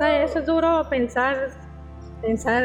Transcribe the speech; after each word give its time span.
eso 0.00 0.38
es 0.40 0.46
duro 0.46 0.86
pensar, 0.90 1.48
pensar, 2.20 2.62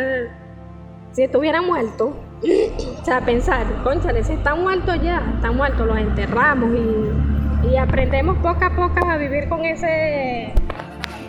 si 1.12 1.24
estuviera 1.24 1.62
muerto, 1.62 2.13
o 3.02 3.05
sea, 3.05 3.21
pensar, 3.21 3.66
conchale, 3.84 4.23
si 4.23 4.34
está 4.34 4.55
muerto 4.55 4.96
ya, 4.96 5.23
está 5.36 5.52
muerto, 5.52 5.86
los 5.86 5.97
enterramos 5.97 6.71
y, 6.73 7.68
y 7.70 7.78
aprendemos 7.78 8.38
poco 8.38 8.65
a 8.65 8.70
poco 8.76 9.05
a 9.07 9.18
vivir 9.18 9.47
con 9.50 9.63
ese, 9.65 10.54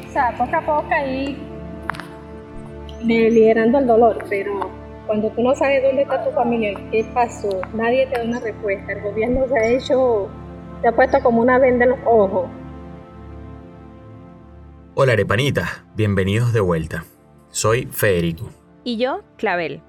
o 0.08 0.12
sea, 0.12 0.34
poco 0.38 0.56
a 0.56 0.60
poco 0.60 0.94
y 1.06 1.38
liderando 3.02 3.78
el 3.78 3.86
dolor, 3.86 4.18
pero 4.28 4.70
cuando 5.10 5.28
tú 5.30 5.42
no 5.42 5.54
sabes 5.56 5.82
dónde 5.82 6.02
está 6.02 6.22
tu 6.22 6.30
familia, 6.30 6.78
qué 6.92 7.04
pasó, 7.12 7.48
nadie 7.74 8.06
te 8.06 8.18
da 8.18 8.24
una 8.24 8.38
respuesta. 8.38 8.92
El 8.92 9.02
gobierno 9.02 9.48
se 9.48 9.58
ha 9.58 9.66
hecho, 9.66 10.28
se 10.80 10.86
ha 10.86 10.92
puesto 10.92 11.20
como 11.20 11.42
una 11.42 11.58
venda 11.58 11.84
en 11.84 11.90
los 11.90 11.98
ojos. 12.06 12.48
Hola 14.96 15.12
Arepanita, 15.12 15.86
bienvenidos 15.94 16.52
de 16.52 16.58
vuelta. 16.58 17.04
Soy 17.50 17.86
Federico. 17.92 18.50
Y 18.82 18.96
yo, 18.96 19.22
Clavel. 19.36 19.82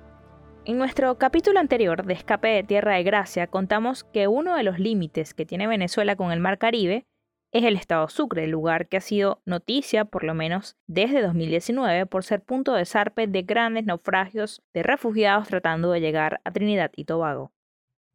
En 0.64 0.78
nuestro 0.78 1.18
capítulo 1.18 1.60
anterior 1.60 2.06
de 2.06 2.14
Escape 2.14 2.50
de 2.50 2.64
Tierra 2.64 2.94
de 2.94 3.04
Gracia 3.04 3.48
contamos 3.48 4.04
que 4.04 4.28
uno 4.28 4.56
de 4.56 4.62
los 4.62 4.78
límites 4.78 5.34
que 5.34 5.48
tiene 5.48 5.66
Venezuela 5.66 6.16
con 6.16 6.32
el 6.32 6.40
Mar 6.40 6.60
Caribe 6.60 7.08
es 7.52 7.64
el 7.64 7.78
estado 7.78 8.08
Sucre, 8.10 8.46
lugar 8.46 8.90
que 8.90 8.98
ha 8.98 9.02
sido 9.02 9.42
noticia 9.44 10.06
por 10.06 10.24
lo 10.24 10.36
menos 10.36 10.78
desde 10.86 11.24
2019 11.24 12.06
por 12.06 12.24
ser 12.24 12.44
punto 12.44 12.76
de 12.76 12.86
zarpe 12.86 13.26
de 13.26 13.42
grandes 13.42 13.86
naufragios 13.86 14.62
de 14.72 14.84
refugiados 14.84 15.48
tratando 15.48 15.92
de 15.92 16.00
llegar 16.00 16.42
a 16.46 16.52
Trinidad 16.52 16.92
y 16.96 17.06
Tobago. 17.06 17.52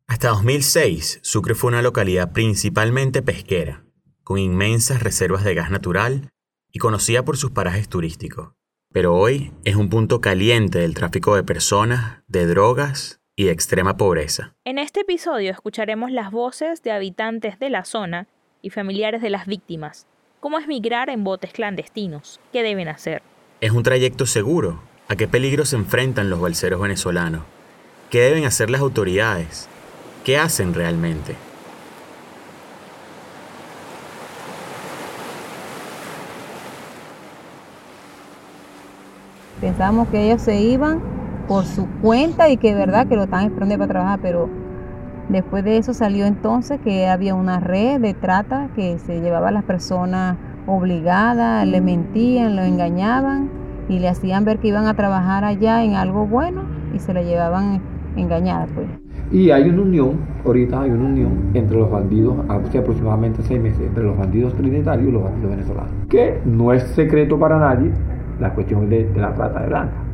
Hasta 0.06 0.28
2006, 0.28 1.18
Sucre 1.24 1.56
fue 1.56 1.68
una 1.68 1.82
localidad 1.82 2.30
principalmente 2.30 3.22
pesquera, 3.22 3.82
con 4.22 4.38
inmensas 4.38 5.02
reservas 5.02 5.42
de 5.42 5.54
gas 5.54 5.68
natural 5.72 6.30
y 6.76 6.78
conocida 6.78 7.24
por 7.24 7.38
sus 7.38 7.52
parajes 7.52 7.88
turísticos. 7.88 8.50
Pero 8.92 9.14
hoy 9.14 9.50
es 9.64 9.76
un 9.76 9.88
punto 9.88 10.20
caliente 10.20 10.78
del 10.80 10.92
tráfico 10.92 11.34
de 11.34 11.42
personas, 11.42 12.22
de 12.28 12.44
drogas 12.44 13.22
y 13.34 13.44
de 13.44 13.52
extrema 13.52 13.96
pobreza. 13.96 14.54
En 14.66 14.78
este 14.78 15.00
episodio 15.00 15.52
escucharemos 15.52 16.10
las 16.10 16.30
voces 16.30 16.82
de 16.82 16.92
habitantes 16.92 17.58
de 17.58 17.70
la 17.70 17.86
zona 17.86 18.28
y 18.60 18.68
familiares 18.68 19.22
de 19.22 19.30
las 19.30 19.46
víctimas. 19.46 20.06
¿Cómo 20.40 20.58
es 20.58 20.66
migrar 20.68 21.08
en 21.08 21.24
botes 21.24 21.54
clandestinos? 21.54 22.40
¿Qué 22.52 22.62
deben 22.62 22.88
hacer? 22.88 23.22
¿Es 23.62 23.70
un 23.70 23.82
trayecto 23.82 24.26
seguro? 24.26 24.78
¿A 25.08 25.16
qué 25.16 25.26
peligros 25.26 25.70
se 25.70 25.76
enfrentan 25.76 26.28
los 26.28 26.42
balseros 26.42 26.78
venezolanos? 26.78 27.44
¿Qué 28.10 28.20
deben 28.20 28.44
hacer 28.44 28.68
las 28.68 28.82
autoridades? 28.82 29.66
¿Qué 30.24 30.36
hacen 30.36 30.74
realmente? 30.74 31.36
Pensábamos 39.60 40.08
que 40.08 40.26
ellos 40.26 40.42
se 40.42 40.60
iban 40.60 41.00
por 41.48 41.64
su 41.64 41.86
cuenta 42.02 42.48
y 42.48 42.56
que 42.56 42.74
verdad 42.74 43.06
que 43.06 43.16
lo 43.16 43.24
estaban 43.24 43.46
esperando 43.46 43.76
para 43.76 43.88
trabajar, 43.88 44.18
pero 44.20 44.48
Después 45.28 45.64
de 45.64 45.76
eso 45.76 45.92
salió 45.92 46.24
entonces 46.24 46.78
que 46.80 47.08
había 47.08 47.34
una 47.34 47.58
red 47.58 48.00
de 48.00 48.14
trata 48.14 48.68
que 48.76 48.96
se 48.98 49.20
llevaba 49.20 49.48
a 49.48 49.50
las 49.50 49.64
personas 49.64 50.36
obligadas, 50.68 51.66
le 51.66 51.80
mentían, 51.80 52.54
lo 52.54 52.62
engañaban 52.62 53.48
y 53.88 53.98
le 53.98 54.08
hacían 54.08 54.44
ver 54.44 54.58
que 54.58 54.68
iban 54.68 54.86
a 54.86 54.94
trabajar 54.94 55.44
allá 55.44 55.82
en 55.82 55.94
algo 55.94 56.26
bueno 56.26 56.62
y 56.94 57.00
se 57.00 57.12
la 57.12 57.22
llevaban 57.22 57.80
engañada 58.14 58.66
pues. 58.72 58.86
Y 59.32 59.50
hay 59.50 59.68
una 59.68 59.82
unión, 59.82 60.12
ahorita 60.44 60.82
hay 60.82 60.90
una 60.90 61.06
unión 61.06 61.50
entre 61.54 61.76
los 61.76 61.90
bandidos, 61.90 62.36
hace 62.48 62.78
aproximadamente 62.78 63.42
seis 63.42 63.60
meses, 63.60 63.80
entre 63.80 64.04
los 64.04 64.16
bandidos 64.16 64.54
trinitarios 64.54 65.08
y 65.08 65.10
los 65.10 65.24
bandidos 65.24 65.50
venezolanos. 65.50 65.90
Que 66.08 66.40
no 66.44 66.72
es 66.72 66.84
secreto 66.84 67.36
para 67.36 67.58
nadie 67.58 67.90
la 68.40 68.54
cuestión 68.54 68.88
de, 68.90 69.04
de 69.04 69.20
la 69.20 69.34
trata 69.34 69.60
de 69.60 69.66
blanca. 69.68 70.04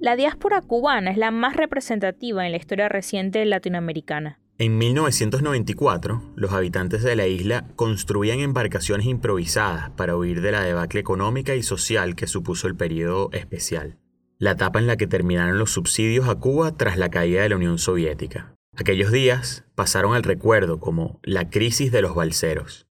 La 0.00 0.16
diáspora 0.16 0.62
cubana 0.62 1.10
es 1.10 1.18
la 1.18 1.30
más 1.30 1.56
representativa 1.56 2.46
en 2.46 2.52
la 2.52 2.58
historia 2.58 2.88
reciente 2.88 3.44
latinoamericana. 3.44 4.40
En 4.60 4.76
1994, 4.76 6.22
los 6.36 6.52
habitantes 6.52 7.02
de 7.02 7.16
la 7.16 7.26
isla 7.26 7.66
construían 7.76 8.40
embarcaciones 8.40 9.06
improvisadas 9.06 9.88
para 9.90 10.16
huir 10.16 10.42
de 10.42 10.52
la 10.52 10.60
debacle 10.60 11.00
económica 11.00 11.54
y 11.54 11.62
social 11.62 12.14
que 12.14 12.26
supuso 12.26 12.66
el 12.66 12.76
periodo 12.76 13.30
especial, 13.32 13.96
la 14.38 14.50
etapa 14.50 14.78
en 14.78 14.86
la 14.86 14.98
que 14.98 15.06
terminaron 15.06 15.58
los 15.58 15.70
subsidios 15.70 16.28
a 16.28 16.34
Cuba 16.34 16.76
tras 16.76 16.98
la 16.98 17.10
caída 17.10 17.42
de 17.42 17.48
la 17.48 17.56
Unión 17.56 17.78
Soviética. 17.78 18.54
Aquellos 18.76 19.12
días 19.12 19.64
pasaron 19.74 20.14
al 20.14 20.24
recuerdo 20.24 20.78
como 20.78 21.20
la 21.22 21.48
crisis 21.48 21.90
de 21.90 22.02
los 22.02 22.14
balseros. 22.14 22.89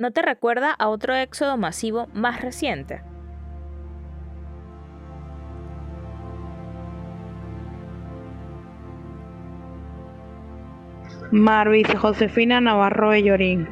¿No 0.00 0.12
te 0.12 0.22
recuerda 0.22 0.70
a 0.70 0.86
otro 0.90 1.16
éxodo 1.16 1.56
masivo 1.56 2.06
más 2.14 2.40
reciente? 2.40 3.00
Marvis 11.32 11.88
Josefina 11.98 12.60
Navarro 12.60 13.08
Bellorín. 13.08 13.68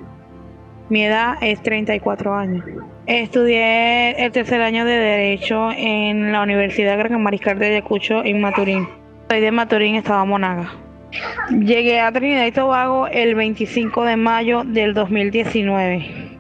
Mi 0.88 1.04
edad 1.04 1.36
es 1.42 1.62
34 1.62 2.34
años. 2.34 2.65
Estudié 3.06 4.25
el 4.25 4.32
tercer 4.32 4.62
año 4.62 4.84
de 4.84 4.97
Derecho 4.98 5.70
en 5.70 6.32
la 6.32 6.42
Universidad 6.42 6.98
Gran 6.98 7.22
Mariscal 7.22 7.60
de 7.60 7.66
Ayacucho 7.66 8.25
en 8.25 8.41
Maturín. 8.41 8.88
Soy 9.31 9.41
de 9.41 9.53
Maturín, 9.53 9.94
Estado 9.94 10.26
Monaga. 10.26 10.85
Llegué 11.50 12.00
a 12.00 12.12
Trinidad 12.12 12.47
y 12.47 12.53
Tobago 12.53 13.06
el 13.06 13.34
25 13.34 14.05
de 14.05 14.17
mayo 14.17 14.62
del 14.65 14.94
2019. 14.94 16.39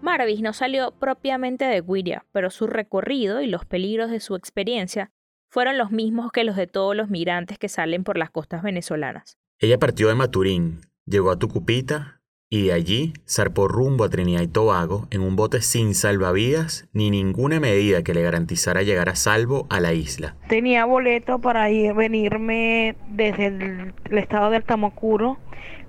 Marvis 0.00 0.40
no 0.40 0.52
salió 0.52 0.92
propiamente 0.92 1.64
de 1.64 1.80
Guiria, 1.80 2.24
pero 2.32 2.50
su 2.50 2.66
recorrido 2.66 3.40
y 3.40 3.46
los 3.46 3.64
peligros 3.64 4.10
de 4.10 4.20
su 4.20 4.34
experiencia 4.34 5.12
fueron 5.48 5.78
los 5.78 5.90
mismos 5.90 6.32
que 6.32 6.44
los 6.44 6.56
de 6.56 6.66
todos 6.66 6.96
los 6.96 7.08
migrantes 7.08 7.58
que 7.58 7.68
salen 7.68 8.02
por 8.02 8.18
las 8.18 8.30
costas 8.30 8.62
venezolanas. 8.62 9.38
Ella 9.58 9.78
partió 9.78 10.08
de 10.08 10.14
Maturín, 10.14 10.80
llegó 11.06 11.30
a 11.30 11.38
Tucupita 11.38 12.21
y 12.52 12.66
de 12.66 12.74
allí 12.74 13.14
zarpó 13.26 13.66
rumbo 13.66 14.04
a 14.04 14.10
Trinidad 14.10 14.42
y 14.42 14.46
Tobago 14.46 15.08
en 15.10 15.22
un 15.22 15.36
bote 15.36 15.62
sin 15.62 15.94
salvavidas 15.94 16.86
ni 16.92 17.08
ninguna 17.08 17.60
medida 17.60 18.02
que 18.02 18.12
le 18.12 18.20
garantizara 18.20 18.82
llegar 18.82 19.08
a 19.08 19.16
salvo 19.16 19.66
a 19.70 19.80
la 19.80 19.94
isla. 19.94 20.36
Tenía 20.48 20.84
boleto 20.84 21.38
para 21.38 21.70
ir 21.70 21.94
venirme 21.94 22.94
desde 23.08 23.46
el, 23.46 23.94
estado 24.10 24.50
del 24.50 24.64
Tamocuro 24.64 25.38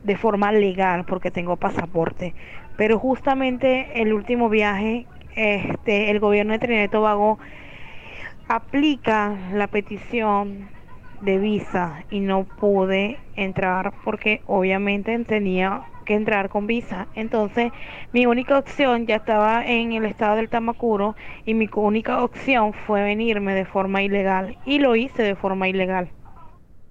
de 0.06 0.16
forma 0.16 0.54
legal 0.54 1.04
porque 1.06 1.32
tengo 1.32 1.58
pasaporte, 1.58 2.34
pero 2.78 2.98
justamente 2.98 4.02
el 4.02 4.14
último 4.14 4.48
viaje 4.48 5.06
este 5.36 6.12
el 6.12 6.22
gobierno 6.22 6.54
de 6.54 6.60
Trinidad 6.60 6.86
y 6.86 6.88
Tobago 6.88 7.40
aplica 8.48 9.36
la 9.52 9.68
petición 9.68 10.70
de 11.20 11.40
visa 11.40 12.06
y 12.10 12.22
no 12.22 12.46
pude 12.46 13.18
entrar 13.36 13.92
porque 14.06 14.42
obviamente 14.46 15.20
tenía 15.26 15.88
que 16.04 16.16
entrar 16.16 16.50
con 16.50 16.68
visa. 16.68 17.08
Entonces 17.16 17.72
mi 18.12 18.26
única 18.26 18.58
opción 18.58 19.08
ya 19.08 19.18
estaba 19.18 19.66
en 19.66 19.94
el 19.94 20.06
estado 20.06 20.36
del 20.36 20.50
Tamacuro 20.50 21.16
y 21.46 21.54
mi 21.54 21.70
única 21.76 22.24
opción 22.24 22.74
fue 22.74 23.04
venirme 23.04 23.56
de 23.56 23.66
forma 23.66 24.04
ilegal 24.04 24.58
y 24.66 24.80
lo 24.80 24.96
hice 24.96 25.24
de 25.24 25.36
forma 25.36 25.68
ilegal. 25.68 26.10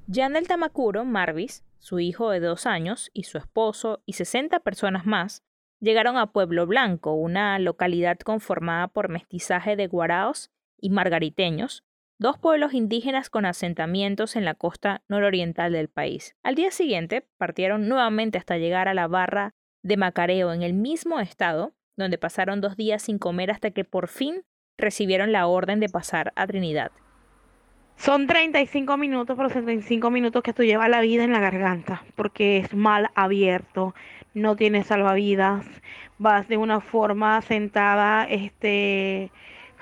Ya 0.06 0.26
en 0.26 0.36
el 0.36 0.48
Tamacuro, 0.48 1.04
Marvis, 1.04 1.64
su 1.78 1.98
hijo 2.00 2.30
de 2.30 2.40
dos 2.40 2.66
años 2.66 3.10
y 3.12 3.24
su 3.24 3.38
esposo 3.38 4.02
y 4.06 4.14
60 4.14 4.60
personas 4.60 5.06
más 5.06 5.42
llegaron 5.80 6.16
a 6.16 6.32
Pueblo 6.32 6.66
Blanco, 6.66 7.14
una 7.14 7.58
localidad 7.58 8.18
conformada 8.18 8.88
por 8.88 9.08
mestizaje 9.08 9.74
de 9.74 9.88
guaraos 9.88 10.50
y 10.80 10.90
margariteños, 10.90 11.84
dos 12.22 12.38
pueblos 12.38 12.72
indígenas 12.72 13.28
con 13.28 13.44
asentamientos 13.44 14.36
en 14.36 14.44
la 14.44 14.54
costa 14.54 15.02
nororiental 15.08 15.72
del 15.72 15.88
país. 15.88 16.36
Al 16.44 16.54
día 16.54 16.70
siguiente 16.70 17.26
partieron 17.36 17.88
nuevamente 17.88 18.38
hasta 18.38 18.58
llegar 18.58 18.86
a 18.86 18.94
la 18.94 19.08
barra 19.08 19.54
de 19.82 19.96
Macareo 19.96 20.52
en 20.52 20.62
el 20.62 20.72
mismo 20.72 21.18
estado, 21.18 21.74
donde 21.96 22.18
pasaron 22.18 22.60
dos 22.60 22.76
días 22.76 23.02
sin 23.02 23.18
comer 23.18 23.50
hasta 23.50 23.72
que 23.72 23.84
por 23.84 24.06
fin 24.06 24.44
recibieron 24.78 25.32
la 25.32 25.48
orden 25.48 25.80
de 25.80 25.88
pasar 25.88 26.32
a 26.36 26.46
Trinidad. 26.46 26.92
Son 27.96 28.28
35 28.28 28.96
minutos, 28.96 29.36
pero 29.36 29.48
35 29.48 30.10
minutos 30.10 30.42
que 30.44 30.52
tú 30.52 30.62
llevas 30.62 30.88
la 30.88 31.00
vida 31.00 31.24
en 31.24 31.32
la 31.32 31.40
garganta, 31.40 32.04
porque 32.14 32.58
es 32.58 32.72
mal 32.72 33.10
abierto, 33.16 33.94
no 34.32 34.54
tienes 34.54 34.86
salvavidas, 34.86 35.66
vas 36.18 36.46
de 36.46 36.56
una 36.56 36.80
forma 36.80 37.42
sentada, 37.42 38.24
este, 38.24 39.30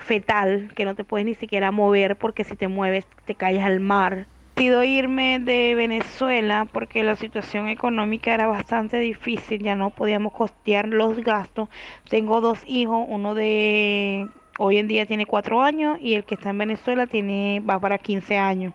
fetal, 0.01 0.71
que 0.75 0.85
no 0.85 0.95
te 0.95 1.03
puedes 1.03 1.25
ni 1.25 1.35
siquiera 1.35 1.71
mover 1.71 2.15
porque 2.15 2.43
si 2.43 2.55
te 2.55 2.67
mueves 2.67 3.05
te 3.25 3.35
caes 3.35 3.63
al 3.63 3.79
mar. 3.79 4.27
Decido 4.55 4.83
irme 4.83 5.39
de 5.39 5.73
Venezuela 5.75 6.67
porque 6.71 7.03
la 7.03 7.15
situación 7.15 7.67
económica 7.67 8.33
era 8.33 8.47
bastante 8.47 8.97
difícil, 8.97 9.63
ya 9.63 9.75
no 9.75 9.91
podíamos 9.91 10.33
costear 10.33 10.87
los 10.87 11.17
gastos. 11.17 11.69
Tengo 12.09 12.41
dos 12.41 12.59
hijos, 12.65 13.05
uno 13.07 13.33
de 13.33 14.27
hoy 14.59 14.77
en 14.77 14.87
día 14.87 15.05
tiene 15.05 15.25
cuatro 15.25 15.61
años 15.61 15.97
y 16.01 16.15
el 16.15 16.25
que 16.25 16.35
está 16.35 16.49
en 16.49 16.57
Venezuela 16.57 17.07
tiene 17.07 17.61
va 17.67 17.79
para 17.79 17.97
15 17.97 18.37
años. 18.37 18.73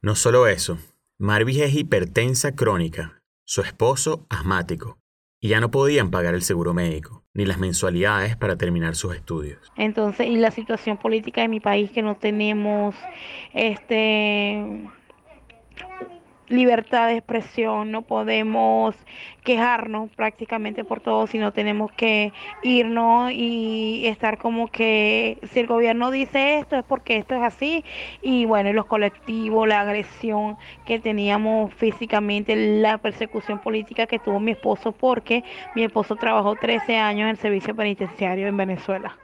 No 0.00 0.14
solo 0.14 0.46
eso, 0.46 0.78
Marvis 1.18 1.60
es 1.60 1.74
hipertensa 1.74 2.54
crónica, 2.54 3.20
su 3.44 3.60
esposo 3.60 4.26
asmático. 4.30 4.98
Y 5.40 5.48
ya 5.48 5.60
no 5.60 5.70
podían 5.70 6.10
pagar 6.10 6.34
el 6.34 6.42
seguro 6.42 6.74
médico 6.74 7.24
ni 7.34 7.44
las 7.44 7.58
mensualidades 7.58 8.36
para 8.36 8.56
terminar 8.56 8.96
sus 8.96 9.14
estudios. 9.14 9.72
Entonces, 9.76 10.26
y 10.26 10.36
la 10.36 10.50
situación 10.50 10.96
política 10.96 11.42
de 11.42 11.48
mi 11.48 11.60
país 11.60 11.90
que 11.90 12.02
no 12.02 12.16
tenemos 12.16 12.96
este 13.54 14.88
libertad 16.48 17.08
de 17.08 17.16
expresión, 17.16 17.90
no 17.90 18.02
podemos 18.02 18.94
quejarnos 19.44 20.10
prácticamente 20.10 20.84
por 20.84 21.00
todo, 21.00 21.26
sino 21.26 21.52
tenemos 21.52 21.92
que 21.92 22.32
irnos 22.62 23.32
y 23.32 24.06
estar 24.06 24.38
como 24.38 24.68
que 24.68 25.38
si 25.52 25.60
el 25.60 25.66
gobierno 25.66 26.10
dice 26.10 26.58
esto 26.58 26.76
es 26.76 26.84
porque 26.84 27.16
esto 27.16 27.34
es 27.34 27.42
así 27.42 27.84
y 28.22 28.44
bueno, 28.44 28.72
los 28.72 28.86
colectivos, 28.86 29.68
la 29.68 29.80
agresión 29.80 30.56
que 30.86 30.98
teníamos 30.98 31.72
físicamente, 31.74 32.56
la 32.80 32.98
persecución 32.98 33.58
política 33.60 34.06
que 34.06 34.18
tuvo 34.18 34.40
mi 34.40 34.52
esposo 34.52 34.92
porque 34.92 35.44
mi 35.74 35.84
esposo 35.84 36.16
trabajó 36.16 36.56
13 36.56 36.96
años 36.96 37.22
en 37.22 37.30
el 37.30 37.38
servicio 37.38 37.74
penitenciario 37.74 38.46
en 38.48 38.56
Venezuela. 38.56 39.16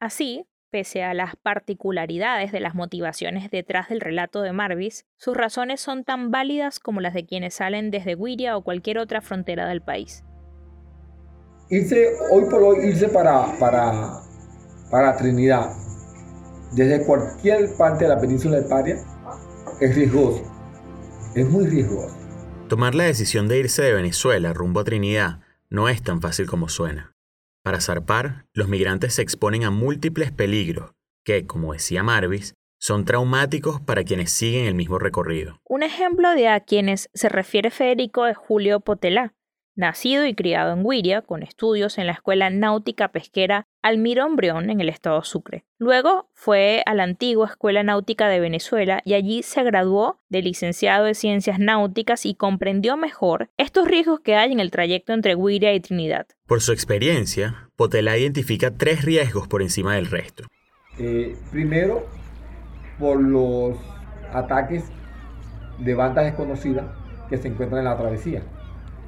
Así, 0.00 0.44
Pese 0.72 1.02
a 1.02 1.12
las 1.12 1.36
particularidades 1.36 2.50
de 2.50 2.58
las 2.58 2.74
motivaciones 2.74 3.50
detrás 3.50 3.90
del 3.90 4.00
relato 4.00 4.40
de 4.40 4.54
Marvis, 4.54 5.04
sus 5.18 5.36
razones 5.36 5.82
son 5.82 6.02
tan 6.02 6.30
válidas 6.30 6.80
como 6.80 7.02
las 7.02 7.12
de 7.12 7.26
quienes 7.26 7.52
salen 7.52 7.90
desde 7.90 8.16
Guiria 8.16 8.56
o 8.56 8.64
cualquier 8.64 8.96
otra 8.96 9.20
frontera 9.20 9.68
del 9.68 9.82
país. 9.82 10.24
Irse, 11.68 12.12
hoy 12.30 12.44
por 12.48 12.62
hoy, 12.62 12.86
irse 12.86 13.10
para, 13.10 13.54
para, 13.60 14.22
para 14.90 15.14
Trinidad, 15.18 15.74
desde 16.72 17.04
cualquier 17.04 17.76
parte 17.76 18.04
de 18.04 18.08
la 18.08 18.18
península 18.18 18.56
de 18.56 18.66
Paria, 18.66 18.96
es 19.78 19.94
riesgoso. 19.94 20.42
Es 21.34 21.50
muy 21.50 21.66
riesgoso. 21.66 22.16
Tomar 22.70 22.94
la 22.94 23.04
decisión 23.04 23.46
de 23.46 23.58
irse 23.58 23.82
de 23.82 23.92
Venezuela 23.92 24.54
rumbo 24.54 24.80
a 24.80 24.84
Trinidad 24.84 25.40
no 25.68 25.90
es 25.90 26.02
tan 26.02 26.22
fácil 26.22 26.46
como 26.46 26.70
suena. 26.70 27.11
Para 27.62 27.80
zarpar, 27.80 28.46
los 28.52 28.68
migrantes 28.68 29.14
se 29.14 29.22
exponen 29.22 29.62
a 29.62 29.70
múltiples 29.70 30.32
peligros 30.32 30.90
que, 31.24 31.46
como 31.46 31.72
decía 31.72 32.02
Marvis, 32.02 32.54
son 32.80 33.04
traumáticos 33.04 33.80
para 33.80 34.02
quienes 34.02 34.32
siguen 34.32 34.64
el 34.64 34.74
mismo 34.74 34.98
recorrido. 34.98 35.60
Un 35.68 35.84
ejemplo 35.84 36.30
de 36.34 36.48
a 36.48 36.58
quienes 36.58 37.08
se 37.14 37.28
refiere 37.28 37.70
Federico 37.70 38.26
es 38.26 38.36
Julio 38.36 38.80
Potelá, 38.80 39.34
nacido 39.74 40.26
y 40.26 40.34
criado 40.34 40.72
en 40.72 40.84
Guiria, 40.84 41.22
con 41.22 41.42
estudios 41.42 41.98
en 41.98 42.06
la 42.06 42.12
Escuela 42.12 42.50
Náutica 42.50 43.08
Pesquera 43.08 43.66
Almirón 43.82 44.36
Brión 44.36 44.70
en 44.70 44.80
el 44.80 44.88
estado 44.88 45.22
Sucre. 45.22 45.64
Luego 45.78 46.28
fue 46.34 46.82
a 46.86 46.94
la 46.94 47.02
antigua 47.04 47.48
Escuela 47.48 47.82
Náutica 47.82 48.28
de 48.28 48.40
Venezuela 48.40 49.00
y 49.04 49.14
allí 49.14 49.42
se 49.42 49.62
graduó 49.62 50.20
de 50.28 50.42
licenciado 50.42 51.06
de 51.06 51.14
Ciencias 51.14 51.58
Náuticas 51.58 52.26
y 52.26 52.34
comprendió 52.34 52.96
mejor 52.96 53.50
estos 53.56 53.88
riesgos 53.88 54.20
que 54.20 54.36
hay 54.36 54.52
en 54.52 54.60
el 54.60 54.70
trayecto 54.70 55.12
entre 55.12 55.34
Guiria 55.34 55.74
y 55.74 55.80
Trinidad. 55.80 56.26
Por 56.46 56.60
su 56.60 56.72
experiencia, 56.72 57.70
Potelá 57.76 58.16
identifica 58.18 58.70
tres 58.70 59.04
riesgos 59.04 59.48
por 59.48 59.62
encima 59.62 59.96
del 59.96 60.06
resto. 60.06 60.44
Eh, 60.98 61.36
primero, 61.50 62.06
por 62.98 63.20
los 63.20 63.76
ataques 64.32 64.84
de 65.78 65.94
bandas 65.94 66.26
desconocidas 66.26 66.84
que 67.28 67.38
se 67.38 67.48
encuentran 67.48 67.80
en 67.80 67.86
la 67.86 67.96
travesía 67.96 68.42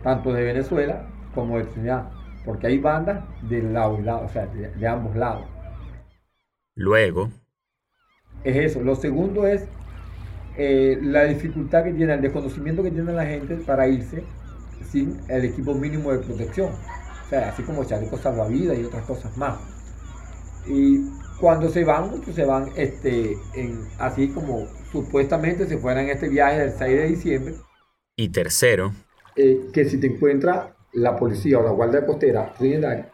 tanto 0.05 0.33
de 0.33 0.45
Venezuela 0.45 1.07
como 1.35 1.59
de 1.59 1.65
Trinidad, 1.65 2.11
porque 2.45 2.69
hay 2.69 2.79
bandas 2.79 3.25
de 3.49 3.63
lado 3.63 3.99
y 3.99 4.03
lado, 4.03 4.27
o 4.27 4.29
sea, 4.29 4.47
de, 4.47 4.87
ambos 4.87 5.17
lados. 5.17 5.47
Luego. 6.77 7.31
Es 8.45 8.57
eso. 8.57 8.83
Lo 8.83 8.95
segundo 8.95 9.47
es 9.47 9.65
eh, 10.57 10.99
la 11.03 11.25
dificultad 11.25 11.85
que 11.85 11.93
tiene, 11.93 12.15
el 12.15 12.21
desconocimiento 12.21 12.83
que 12.83 12.91
tiene 12.91 13.13
la 13.13 13.25
gente 13.25 13.57
para 13.57 13.89
irse 13.89 14.23
sin 14.91 15.19
el 15.29 15.47
equipo 15.47 15.75
mínimo 15.75 16.13
de 16.13 16.19
protección. 16.19 16.73
O 17.25 17.29
sea, 17.29 17.49
así 17.49 17.63
como 17.63 17.85
chalecos 17.85 18.21
salvavidas 18.21 18.79
y 18.79 18.85
otras 18.85 19.05
cosas 19.07 19.35
más. 19.39 19.59
Y 20.67 21.01
cuando 21.41 21.71
se 21.71 21.85
van, 21.85 22.11
muchos 22.11 22.35
se 22.35 22.45
van 22.45 22.69
este, 22.77 23.39
en, 23.55 23.89
así 23.99 24.29
como 24.29 24.67
supuestamente 24.93 25.67
se 25.67 25.79
fueran 25.79 26.05
en 26.05 26.11
este 26.11 26.29
viaje 26.29 26.59
del 26.59 26.73
6 26.73 26.81
de 26.81 27.07
diciembre. 27.07 27.55
Y 28.17 28.29
tercero, 28.29 28.93
eh, 29.37 29.69
que 29.73 29.85
si 29.85 29.99
te 29.99 30.07
encuentra 30.07 30.75
la 30.93 31.17
policía 31.17 31.59
o 31.59 31.63
la 31.63 31.71
guardia 31.71 32.07
costera 32.07 32.53
trinitaria, 32.57 33.11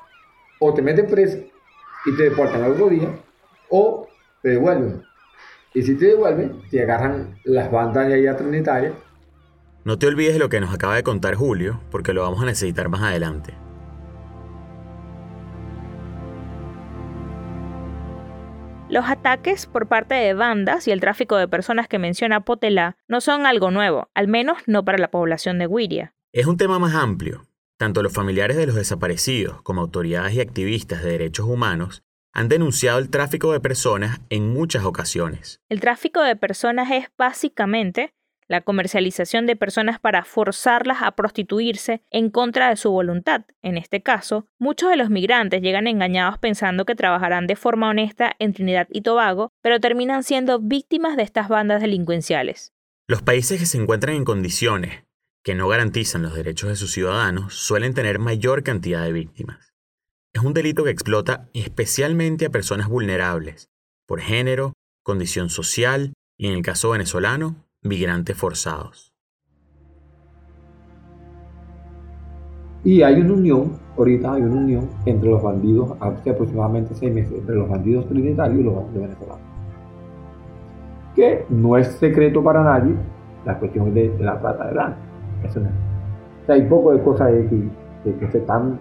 o 0.59 0.75
te 0.75 0.83
meten 0.83 1.07
preso 1.07 1.39
y 2.05 2.17
te 2.17 2.25
deportan 2.25 2.63
al 2.63 2.73
otro 2.73 2.89
día, 2.89 3.09
o 3.71 4.09
te 4.43 4.51
devuelven. 4.51 5.03
Y 5.73 5.83
si 5.83 5.95
te 5.97 6.07
devuelven, 6.07 6.63
te 6.71 6.83
agarran 6.83 7.39
las 7.45 7.71
bandas 7.71 8.09
de 8.09 8.15
allá 8.15 8.37
trinitarias. 8.37 8.95
No 9.85 9.99
te 9.99 10.07
olvides 10.07 10.35
de 10.35 10.39
lo 10.41 10.49
que 10.49 10.61
nos 10.61 10.75
acaba 10.75 10.97
de 10.97 11.03
contar 11.03 11.35
Julio, 11.35 11.81
porque 11.91 12.13
lo 12.13 12.23
vamos 12.23 12.43
a 12.43 12.47
necesitar 12.47 12.89
más 12.89 13.03
adelante. 13.03 13.55
Los 18.91 19.09
ataques 19.09 19.67
por 19.67 19.87
parte 19.87 20.15
de 20.17 20.35
bandas 20.35 20.89
y 20.89 20.91
el 20.91 21.01
tráfico 21.01 21.37
de 21.37 21.47
personas 21.47 21.87
que 21.87 22.01
menciona 22.01 22.45
Potela 22.45 22.97
no 23.07 23.21
son 23.21 23.47
algo 23.47 23.71
nuevo, 23.71 24.11
al 24.15 24.27
menos 24.27 24.59
no 24.67 24.85
para 24.85 24.99
la 24.99 25.13
población 25.13 25.61
de 25.61 25.69
Guiria. 25.69 26.13
Es 26.33 26.47
un 26.47 26.57
tema 26.57 26.81
más 26.81 26.97
amplio. 26.97 27.47
Tanto 27.79 28.03
los 28.03 28.13
familiares 28.13 28.57
de 28.57 28.67
los 28.67 28.75
desaparecidos 28.75 29.63
como 29.63 29.81
autoridades 29.81 30.35
y 30.35 30.41
activistas 30.41 31.05
de 31.05 31.13
derechos 31.13 31.47
humanos 31.47 32.03
han 32.33 32.49
denunciado 32.49 32.99
el 32.99 33.11
tráfico 33.11 33.53
de 33.53 33.61
personas 33.61 34.21
en 34.29 34.53
muchas 34.53 34.85
ocasiones. 34.85 35.61
El 35.69 35.79
tráfico 35.79 36.21
de 36.23 36.35
personas 36.35 36.91
es 36.91 37.13
básicamente 37.17 38.13
la 38.51 38.63
comercialización 38.63 39.47
de 39.47 39.55
personas 39.55 40.01
para 40.01 40.25
forzarlas 40.25 40.99
a 41.03 41.13
prostituirse 41.13 42.03
en 42.11 42.31
contra 42.31 42.69
de 42.69 42.75
su 42.75 42.91
voluntad. 42.91 43.43
En 43.63 43.79
este 43.79 44.03
caso, 44.03 44.45
muchos 44.59 44.91
de 44.91 44.97
los 44.97 45.09
migrantes 45.09 45.63
llegan 45.63 45.87
engañados 45.87 46.37
pensando 46.39 46.85
que 46.85 46.97
trabajarán 46.97 47.47
de 47.47 47.55
forma 47.55 47.89
honesta 47.89 48.35
en 48.41 48.53
Trinidad 48.53 48.89
y 48.91 49.03
Tobago, 49.03 49.53
pero 49.63 49.79
terminan 49.79 50.25
siendo 50.25 50.59
víctimas 50.59 51.17
de 51.17 51.23
estas 51.23 51.49
bandas 51.49 51.81
delincuenciales. 51.81 52.73
Los 53.07 53.23
países 53.23 53.61
que 53.61 53.67
se 53.67 53.79
encuentran 53.79 54.17
en 54.17 54.25
condiciones 54.25 55.05
que 55.45 55.55
no 55.55 55.69
garantizan 55.69 56.23
los 56.23 56.35
derechos 56.35 56.71
de 56.71 56.77
sus 56.77 56.93
ciudadanos 56.93 57.55
suelen 57.55 57.95
tener 57.95 58.19
mayor 58.19 58.65
cantidad 58.65 59.05
de 59.05 59.13
víctimas. 59.13 59.75
Es 60.35 60.43
un 60.43 60.55
delito 60.55 60.83
que 60.83 60.91
explota 60.91 61.49
especialmente 61.55 62.47
a 62.47 62.51
personas 62.51 62.89
vulnerables, 62.89 63.69
por 64.09 64.21
género, 64.21 64.73
condición 65.05 65.51
social 65.51 66.15
y, 66.37 66.49
en 66.49 66.55
el 66.55 66.63
caso 66.63 66.91
venezolano, 66.91 67.70
migrantes 67.83 68.37
forzados. 68.37 69.15
Y 72.83 73.03
hay 73.03 73.21
una 73.21 73.35
unión, 73.35 73.73
ahorita 73.97 74.33
hay 74.33 74.43
una 74.43 74.61
unión 74.61 74.89
entre 75.05 75.29
los 75.29 75.43
bandidos, 75.43 75.93
hace 76.01 76.31
aproximadamente 76.31 76.95
seis 76.95 77.13
meses, 77.13 77.33
entre 77.33 77.57
los 77.57 77.69
bandidos 77.69 78.07
trinitarios 78.09 78.61
y 78.61 78.63
los 78.63 78.75
bandidos 78.75 79.03
venezolanos. 79.03 79.45
Que 81.15 81.45
no 81.51 81.77
es 81.77 81.89
secreto 81.99 82.43
para 82.43 82.63
nadie 82.63 82.95
la 83.45 83.59
cuestión 83.59 83.93
de, 83.93 84.17
la 84.19 84.41
trata 84.41 84.67
de 84.67 84.73
blanca. 84.73 84.99
Eso 85.45 85.61
no 85.61 85.91
hay 86.53 86.63
poco 86.63 86.93
de 86.93 87.03
cosas 87.03 87.31
que, 87.31 88.15
que, 88.19 88.31
se 88.31 88.39
están. 88.39 88.79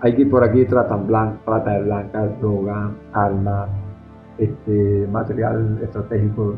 Hay 0.00 0.14
que 0.14 0.26
por 0.26 0.42
aquí 0.42 0.64
tratan 0.64 1.06
blanca, 1.06 1.38
trata 1.44 1.70
de 1.72 1.82
blanca, 1.82 2.26
droga, 2.40 2.90
armas, 3.12 3.68
este, 4.38 5.06
material 5.10 5.78
estratégico 5.82 6.56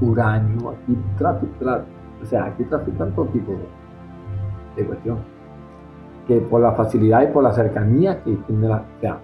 uranio, 0.00 0.70
aquí 0.70 0.96
trafican, 1.18 1.84
o 2.22 2.26
sea, 2.26 2.46
aquí 2.46 2.64
trafican 2.64 3.14
todo 3.14 3.26
tipo 3.26 3.52
de, 4.76 4.84
cuestión. 4.84 5.18
Que 6.26 6.40
por 6.40 6.60
la 6.60 6.72
facilidad 6.72 7.22
y 7.22 7.32
por 7.32 7.44
la 7.44 7.52
cercanía 7.52 8.22
que 8.22 8.34
tiene 8.46 8.68
la, 8.68 8.76
o 8.76 9.00
sea, 9.00 9.18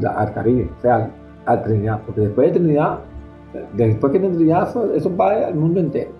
la, 0.00 0.10
al 0.10 0.34
Caribe, 0.34 0.70
o 0.76 0.80
sea, 0.80 1.10
al, 1.46 1.62
Trinidad, 1.62 2.00
porque 2.04 2.22
después 2.22 2.48
de 2.48 2.58
Trinidad, 2.58 2.98
después 3.74 4.12
que 4.12 4.18
de 4.18 4.28
Trinidad, 4.28 4.68
eso, 4.68 4.92
eso 4.94 5.16
va 5.16 5.46
al 5.46 5.54
mundo 5.54 5.80
entero. 5.80 6.10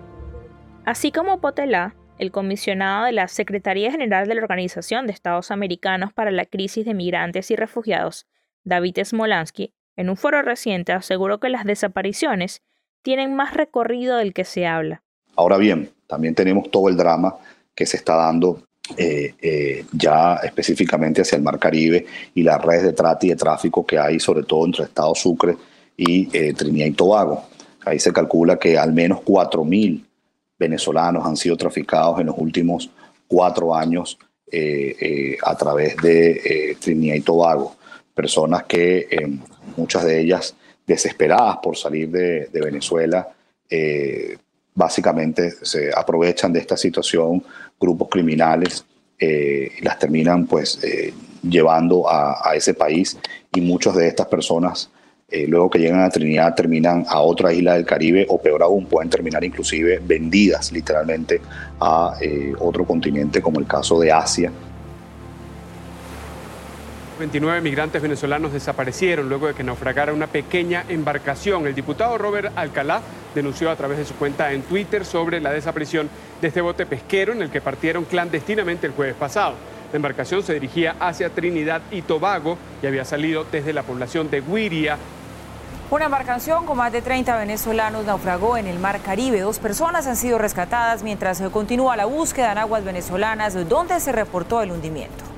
Así 0.85 1.11
como 1.11 1.39
Potelá, 1.39 1.95
el 2.17 2.31
comisionado 2.31 3.05
de 3.05 3.11
la 3.13 3.27
Secretaría 3.27 3.91
General 3.91 4.27
de 4.27 4.35
la 4.35 4.41
Organización 4.41 5.07
de 5.07 5.13
Estados 5.13 5.51
Americanos 5.51 6.13
para 6.13 6.31
la 6.31 6.45
Crisis 6.45 6.85
de 6.85 6.93
Migrantes 6.93 7.49
y 7.51 7.55
Refugiados, 7.55 8.27
David 8.63 8.99
Smolansky, 9.03 9.73
en 9.95 10.09
un 10.09 10.17
foro 10.17 10.41
reciente 10.41 10.93
aseguró 10.93 11.39
que 11.39 11.49
las 11.49 11.65
desapariciones 11.65 12.61
tienen 13.01 13.35
más 13.35 13.53
recorrido 13.53 14.17
del 14.17 14.33
que 14.33 14.45
se 14.45 14.65
habla. 14.65 15.01
Ahora 15.35 15.57
bien, 15.57 15.89
también 16.07 16.35
tenemos 16.35 16.69
todo 16.69 16.89
el 16.89 16.97
drama 16.97 17.35
que 17.73 17.85
se 17.85 17.97
está 17.97 18.15
dando 18.15 18.63
eh, 18.97 19.35
eh, 19.41 19.85
ya 19.93 20.35
específicamente 20.43 21.21
hacia 21.21 21.37
el 21.37 21.43
Mar 21.43 21.57
Caribe 21.59 22.05
y 22.33 22.43
las 22.43 22.61
redes 22.61 22.83
de 22.83 22.93
trata 22.93 23.25
y 23.25 23.29
de 23.29 23.35
tráfico 23.35 23.85
que 23.85 23.97
hay, 23.97 24.19
sobre 24.19 24.43
todo 24.43 24.65
entre 24.65 24.85
Estado 24.85 25.15
Sucre 25.15 25.55
y 25.95 26.27
eh, 26.35 26.53
Trinidad 26.53 26.87
y 26.87 26.91
Tobago. 26.91 27.43
Ahí 27.85 27.99
se 27.99 28.11
calcula 28.11 28.57
que 28.57 28.77
al 28.77 28.91
menos 28.91 29.19
4.000 29.19 30.03
venezolanos 30.59 31.25
han 31.25 31.37
sido 31.37 31.55
traficados 31.55 32.19
en 32.19 32.27
los 32.27 32.35
últimos 32.37 32.89
cuatro 33.27 33.73
años 33.73 34.17
a 35.43 35.55
través 35.55 35.95
de 35.97 36.75
Trinidad 36.79 37.15
y 37.15 37.21
Tobago. 37.21 37.75
Personas 38.13 38.63
que 38.65 39.07
muchas 39.77 40.03
de 40.03 40.19
ellas 40.19 40.53
desesperadas 40.91 41.57
por 41.61 41.77
salir 41.77 42.09
de, 42.09 42.49
Venezuela, 42.53 43.27
eh, 43.69 44.37
básicamente 44.73 45.51
se 45.61 45.91
aprovechan 45.95 46.53
de 46.53 46.59
esta 46.59 46.77
situación 46.77 47.43
grupos 47.79 48.09
criminales 48.09 48.85
eh, 49.19 49.71
y 49.79 49.83
las 49.83 49.99
terminan 49.99 50.47
pues 50.47 50.79
eh, 50.83 51.13
llevando 51.41 52.09
a, 52.09 52.49
a, 52.49 52.55
ese 52.55 52.73
país 52.73 53.17
y 53.53 53.61
muchas 53.61 53.95
de 53.95 54.07
estas 54.07 54.27
personas 54.27 54.89
luego 55.47 55.69
que 55.69 55.79
llegan 55.79 56.01
a 56.01 56.09
Trinidad 56.09 56.53
terminan 56.55 57.05
a 57.07 57.21
otra 57.21 57.53
isla 57.53 57.75
del 57.75 57.85
Caribe 57.85 58.25
o 58.27 58.37
peor 58.37 58.63
aún 58.63 58.85
pueden 58.85 59.09
terminar 59.09 59.41
inclusive 59.45 60.01
vendidas 60.03 60.73
literalmente 60.73 61.39
a 61.79 62.17
otro 62.59 62.85
continente 62.85 63.41
como 63.41 63.61
el 63.61 63.65
caso 63.65 63.97
de 63.97 64.11
Asia 64.11 64.51
29 67.21 67.61
migrantes 67.61 68.01
venezolanos 68.01 68.51
desaparecieron 68.51 69.29
luego 69.29 69.45
de 69.45 69.53
que 69.53 69.63
naufragara 69.63 70.11
una 70.11 70.25
pequeña 70.25 70.85
embarcación. 70.89 71.67
El 71.67 71.75
diputado 71.75 72.17
Robert 72.17 72.51
Alcalá 72.55 73.01
denunció 73.35 73.69
a 73.69 73.75
través 73.75 73.99
de 73.99 74.05
su 74.05 74.15
cuenta 74.15 74.51
en 74.53 74.63
Twitter 74.63 75.05
sobre 75.05 75.39
la 75.39 75.51
desaparición 75.51 76.09
de 76.41 76.47
este 76.47 76.61
bote 76.61 76.87
pesquero 76.87 77.31
en 77.31 77.43
el 77.43 77.51
que 77.51 77.61
partieron 77.61 78.05
clandestinamente 78.05 78.87
el 78.87 78.93
jueves 78.93 79.13
pasado. 79.13 79.53
La 79.91 79.97
embarcación 79.97 80.41
se 80.41 80.55
dirigía 80.55 80.95
hacia 80.99 81.29
Trinidad 81.29 81.83
y 81.91 82.01
Tobago 82.01 82.57
y 82.81 82.87
había 82.87 83.05
salido 83.05 83.45
desde 83.51 83.71
la 83.71 83.83
población 83.83 84.31
de 84.31 84.41
Guiria. 84.41 84.97
Una 85.91 86.05
embarcación 86.05 86.65
con 86.65 86.77
más 86.77 86.91
de 86.91 87.03
30 87.03 87.37
venezolanos 87.37 88.03
naufragó 88.03 88.57
en 88.57 88.65
el 88.65 88.79
Mar 88.79 88.99
Caribe. 89.01 89.41
Dos 89.41 89.59
personas 89.59 90.07
han 90.07 90.17
sido 90.17 90.39
rescatadas 90.39 91.03
mientras 91.03 91.39
continúa 91.51 91.95
la 91.95 92.05
búsqueda 92.05 92.51
en 92.51 92.57
aguas 92.57 92.83
venezolanas 92.83 93.53
donde 93.69 93.99
se 93.99 94.11
reportó 94.11 94.63
el 94.63 94.71
hundimiento. 94.71 95.30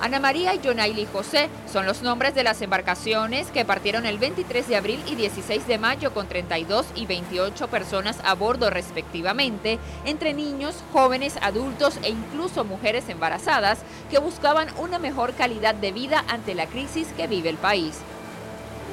Ana 0.00 0.20
María 0.20 0.54
y 0.54 0.60
Jonaili 0.64 1.06
José 1.12 1.48
son 1.70 1.84
los 1.84 2.02
nombres 2.02 2.32
de 2.32 2.44
las 2.44 2.62
embarcaciones 2.62 3.48
que 3.48 3.64
partieron 3.64 4.06
el 4.06 4.18
23 4.18 4.68
de 4.68 4.76
abril 4.76 5.02
y 5.08 5.16
16 5.16 5.66
de 5.66 5.76
mayo 5.76 6.14
con 6.14 6.28
32 6.28 6.86
y 6.94 7.06
28 7.06 7.66
personas 7.66 8.18
a 8.24 8.34
bordo 8.34 8.70
respectivamente, 8.70 9.80
entre 10.04 10.34
niños, 10.34 10.76
jóvenes, 10.92 11.36
adultos 11.42 11.98
e 12.04 12.10
incluso 12.10 12.64
mujeres 12.64 13.08
embarazadas 13.08 13.80
que 14.08 14.20
buscaban 14.20 14.68
una 14.78 15.00
mejor 15.00 15.34
calidad 15.34 15.74
de 15.74 15.90
vida 15.90 16.24
ante 16.28 16.54
la 16.54 16.66
crisis 16.66 17.08
que 17.16 17.26
vive 17.26 17.48
el 17.48 17.56
país. 17.56 17.96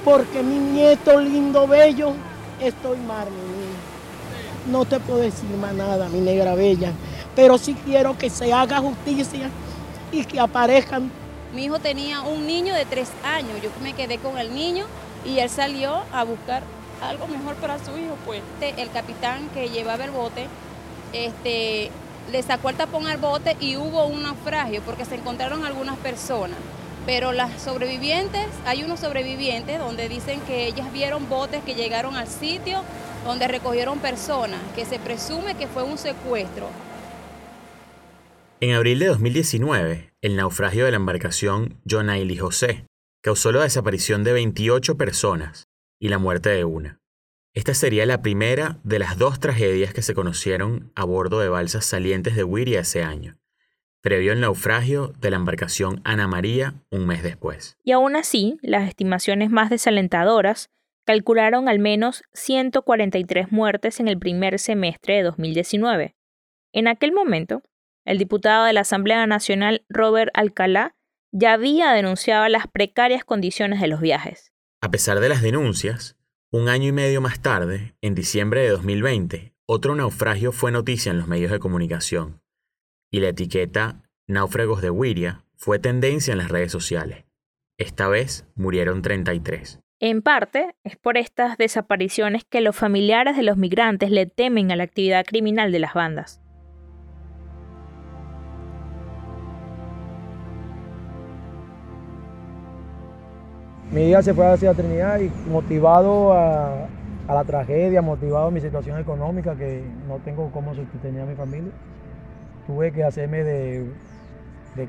Porque 0.04 0.42
mi 0.42 0.58
nieto 0.58 1.22
lindo, 1.22 1.68
bello, 1.68 2.14
estoy 2.60 2.98
mal, 2.98 3.28
No 4.72 4.86
te 4.86 5.00
puedo 5.00 5.20
decir 5.20 5.50
más 5.62 5.74
nada, 5.76 6.10
mi 6.10 6.20
negra 6.20 6.56
bella, 6.56 6.92
pero 7.36 7.60
sí 7.60 7.76
quiero 7.86 8.18
que 8.18 8.32
se 8.32 8.52
haga 8.52 8.80
justicia 8.80 9.52
y 10.16 10.26
que 10.26 10.40
aparezcan. 10.40 11.12
Mi 11.54 11.66
hijo 11.66 11.80
tenía 11.80 12.22
un 12.22 12.48
niño 12.48 12.74
de 12.74 12.86
tres 12.86 13.10
años, 13.24 13.62
yo 13.62 13.70
me 13.82 13.94
quedé 13.94 14.18
con 14.18 14.38
el 14.38 14.54
niño 14.54 14.86
y 15.26 15.40
él 15.40 15.50
salió 15.50 16.04
a 16.12 16.24
buscar 16.24 16.64
algo 17.02 17.28
mejor 17.28 17.56
para 17.56 17.78
su 17.80 17.98
hijo. 17.98 18.18
Pues 18.26 18.42
el 18.62 18.90
capitán 18.92 19.50
que 19.54 19.70
llevaba 19.70 20.06
el 20.06 20.12
bote 20.12 20.48
este, 21.14 21.92
le 22.32 22.44
sacó 22.44 22.70
el 22.70 22.76
tapón 22.76 23.08
al 23.08 23.18
bote 23.18 23.56
y 23.60 23.78
hubo 23.78 24.06
un 24.06 24.24
naufragio 24.24 24.82
porque 24.82 25.06
se 25.06 25.16
encontraron 25.16 25.66
algunas 25.66 25.98
personas. 25.98 26.58
Pero 27.06 27.34
las 27.34 27.62
sobrevivientes, 27.62 28.48
hay 28.66 28.84
unos 28.84 29.00
sobrevivientes 29.00 29.78
donde 29.78 30.10
dicen 30.10 30.42
que 30.42 30.66
ellas 30.68 30.92
vieron 30.92 31.30
botes 31.30 31.64
que 31.64 31.76
llegaron 31.76 32.16
al 32.16 32.28
sitio 32.28 32.82
donde 33.24 33.48
recogieron 33.48 34.00
personas, 34.00 34.60
que 34.76 34.86
se 34.86 35.00
presume 35.00 35.56
que 35.56 35.68
fue 35.68 35.84
un 35.84 35.98
secuestro. 35.98 36.68
En 38.62 38.72
abril 38.72 39.00
de 39.00 39.08
2019, 39.08 40.14
el 40.22 40.38
naufragio 40.38 40.86
de 40.86 40.92
la 40.92 40.98
embarcación 40.98 41.78
John 41.90 42.10
Ailey 42.10 42.38
José 42.38 42.86
causó 43.22 43.52
la 43.52 43.64
desaparición 43.64 44.24
de 44.24 44.32
28 44.32 44.96
personas 44.98 45.68
y 46.00 46.08
la 46.08 46.20
muerte 46.20 46.50
de 46.52 46.64
una. 46.64 47.02
Esta 47.54 47.74
sería 47.74 48.06
la 48.06 48.22
primera 48.22 48.80
de 48.84 49.00
las 49.00 49.18
dos 49.18 49.42
tragedias 49.42 49.94
que 49.94 50.02
se 50.02 50.14
conocieron 50.14 50.92
a 50.96 51.04
bordo 51.04 51.42
de 51.42 51.50
balsas 51.50 51.84
salientes 51.84 52.38
de 52.38 52.46
Wiria 52.46 52.80
ese 52.80 53.04
año, 53.04 53.38
previo 54.02 54.32
al 54.32 54.40
naufragio 54.40 55.12
de 55.20 55.32
la 55.32 55.36
embarcación 55.36 56.00
Ana 56.06 56.28
María 56.28 56.76
un 56.92 57.08
mes 57.08 57.24
después. 57.24 57.78
Y 57.84 57.92
aún 57.92 58.16
así, 58.16 58.58
las 58.62 58.88
estimaciones 58.88 59.50
más 59.50 59.70
desalentadoras 59.70 60.70
calcularon 61.06 61.68
al 61.68 61.80
menos 61.80 62.24
143 62.34 63.52
muertes 63.52 64.00
en 64.00 64.08
el 64.08 64.18
primer 64.18 64.60
semestre 64.60 65.16
de 65.16 65.24
2019. 65.24 66.16
En 66.72 66.88
aquel 66.88 67.12
momento, 67.12 67.62
el 68.06 68.18
diputado 68.18 68.66
de 68.66 68.74
la 68.74 68.82
Asamblea 68.82 69.26
Nacional, 69.28 69.86
Robert 69.90 70.32
Alcalá, 70.34 70.96
ya 71.32 71.54
había 71.54 71.92
denunciado 71.92 72.48
las 72.48 72.68
precarias 72.68 73.26
condiciones 73.26 73.82
de 73.82 73.88
los 73.88 74.00
viajes. 74.00 74.54
A 74.82 74.90
pesar 74.90 75.20
de 75.20 75.30
las 75.30 75.42
denuncias, 75.42 76.16
un 76.52 76.70
año 76.70 76.88
y 76.88 76.92
medio 76.92 77.20
más 77.20 77.42
tarde, 77.42 77.96
en 78.02 78.16
diciembre 78.16 78.62
de 78.62 78.70
2020, 78.70 79.54
otro 79.66 79.96
naufragio 79.96 80.52
fue 80.52 80.72
noticia 80.72 81.12
en 81.12 81.18
los 81.18 81.28
medios 81.28 81.52
de 81.52 81.60
comunicación, 81.60 82.42
y 83.12 83.20
la 83.20 83.30
etiqueta 83.30 84.04
Náufragos 84.28 84.82
de 84.82 84.90
Wiria 84.90 85.44
fue 85.56 85.78
tendencia 85.78 86.32
en 86.32 86.38
las 86.38 86.50
redes 86.50 86.72
sociales. 86.72 87.26
Esta 87.78 88.08
vez 88.08 88.48
murieron 88.56 89.02
33. 89.02 89.80
En 90.00 90.22
parte, 90.22 90.76
es 90.84 90.98
por 90.98 91.18
estas 91.18 91.58
desapariciones 91.58 92.44
que 92.44 92.62
los 92.62 92.76
familiares 92.76 93.38
de 93.38 93.44
los 93.44 93.58
migrantes 93.58 94.12
le 94.12 94.26
temen 94.26 94.72
a 94.72 94.76
la 94.76 94.84
actividad 94.84 95.26
criminal 95.26 95.72
de 95.72 95.80
las 95.80 95.94
bandas. 95.94 96.42
Mi 103.96 104.10
hija 104.10 104.22
se 104.22 104.34
fue 104.34 104.46
hacia 104.46 104.74
Trinidad 104.74 105.22
y 105.22 105.30
motivado 105.50 106.34
a, 106.34 106.90
la 107.30 107.44
tragedia, 107.46 108.02
motivado 108.02 108.48
a 108.48 108.52
mi 108.52 108.60
situación 108.60 109.00
económica, 109.00 109.56
que 109.56 109.86
no 110.06 110.18
tengo 110.18 110.52
cómo 110.52 110.76
sostener 110.76 111.22
a 111.22 111.26
mi 111.26 111.36
familia, 111.36 111.72
tuve 112.68 112.92
que 112.92 113.06
hacerme 113.06 113.46
de, 113.46 113.90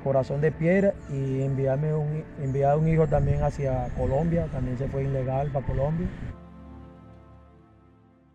corazón 0.02 0.40
de 0.40 0.50
piedra 0.50 0.92
y 1.08 1.42
enviarme 1.42 1.94
un, 1.94 2.24
enviar 2.42 2.76
un 2.76 2.88
hijo 2.88 3.06
también 3.06 3.44
hacia 3.44 3.90
Colombia, 3.96 4.48
también 4.50 4.76
se 4.76 4.88
fue 4.88 5.04
ilegal 5.04 5.52
para 5.52 5.64
Colombia. 5.64 6.08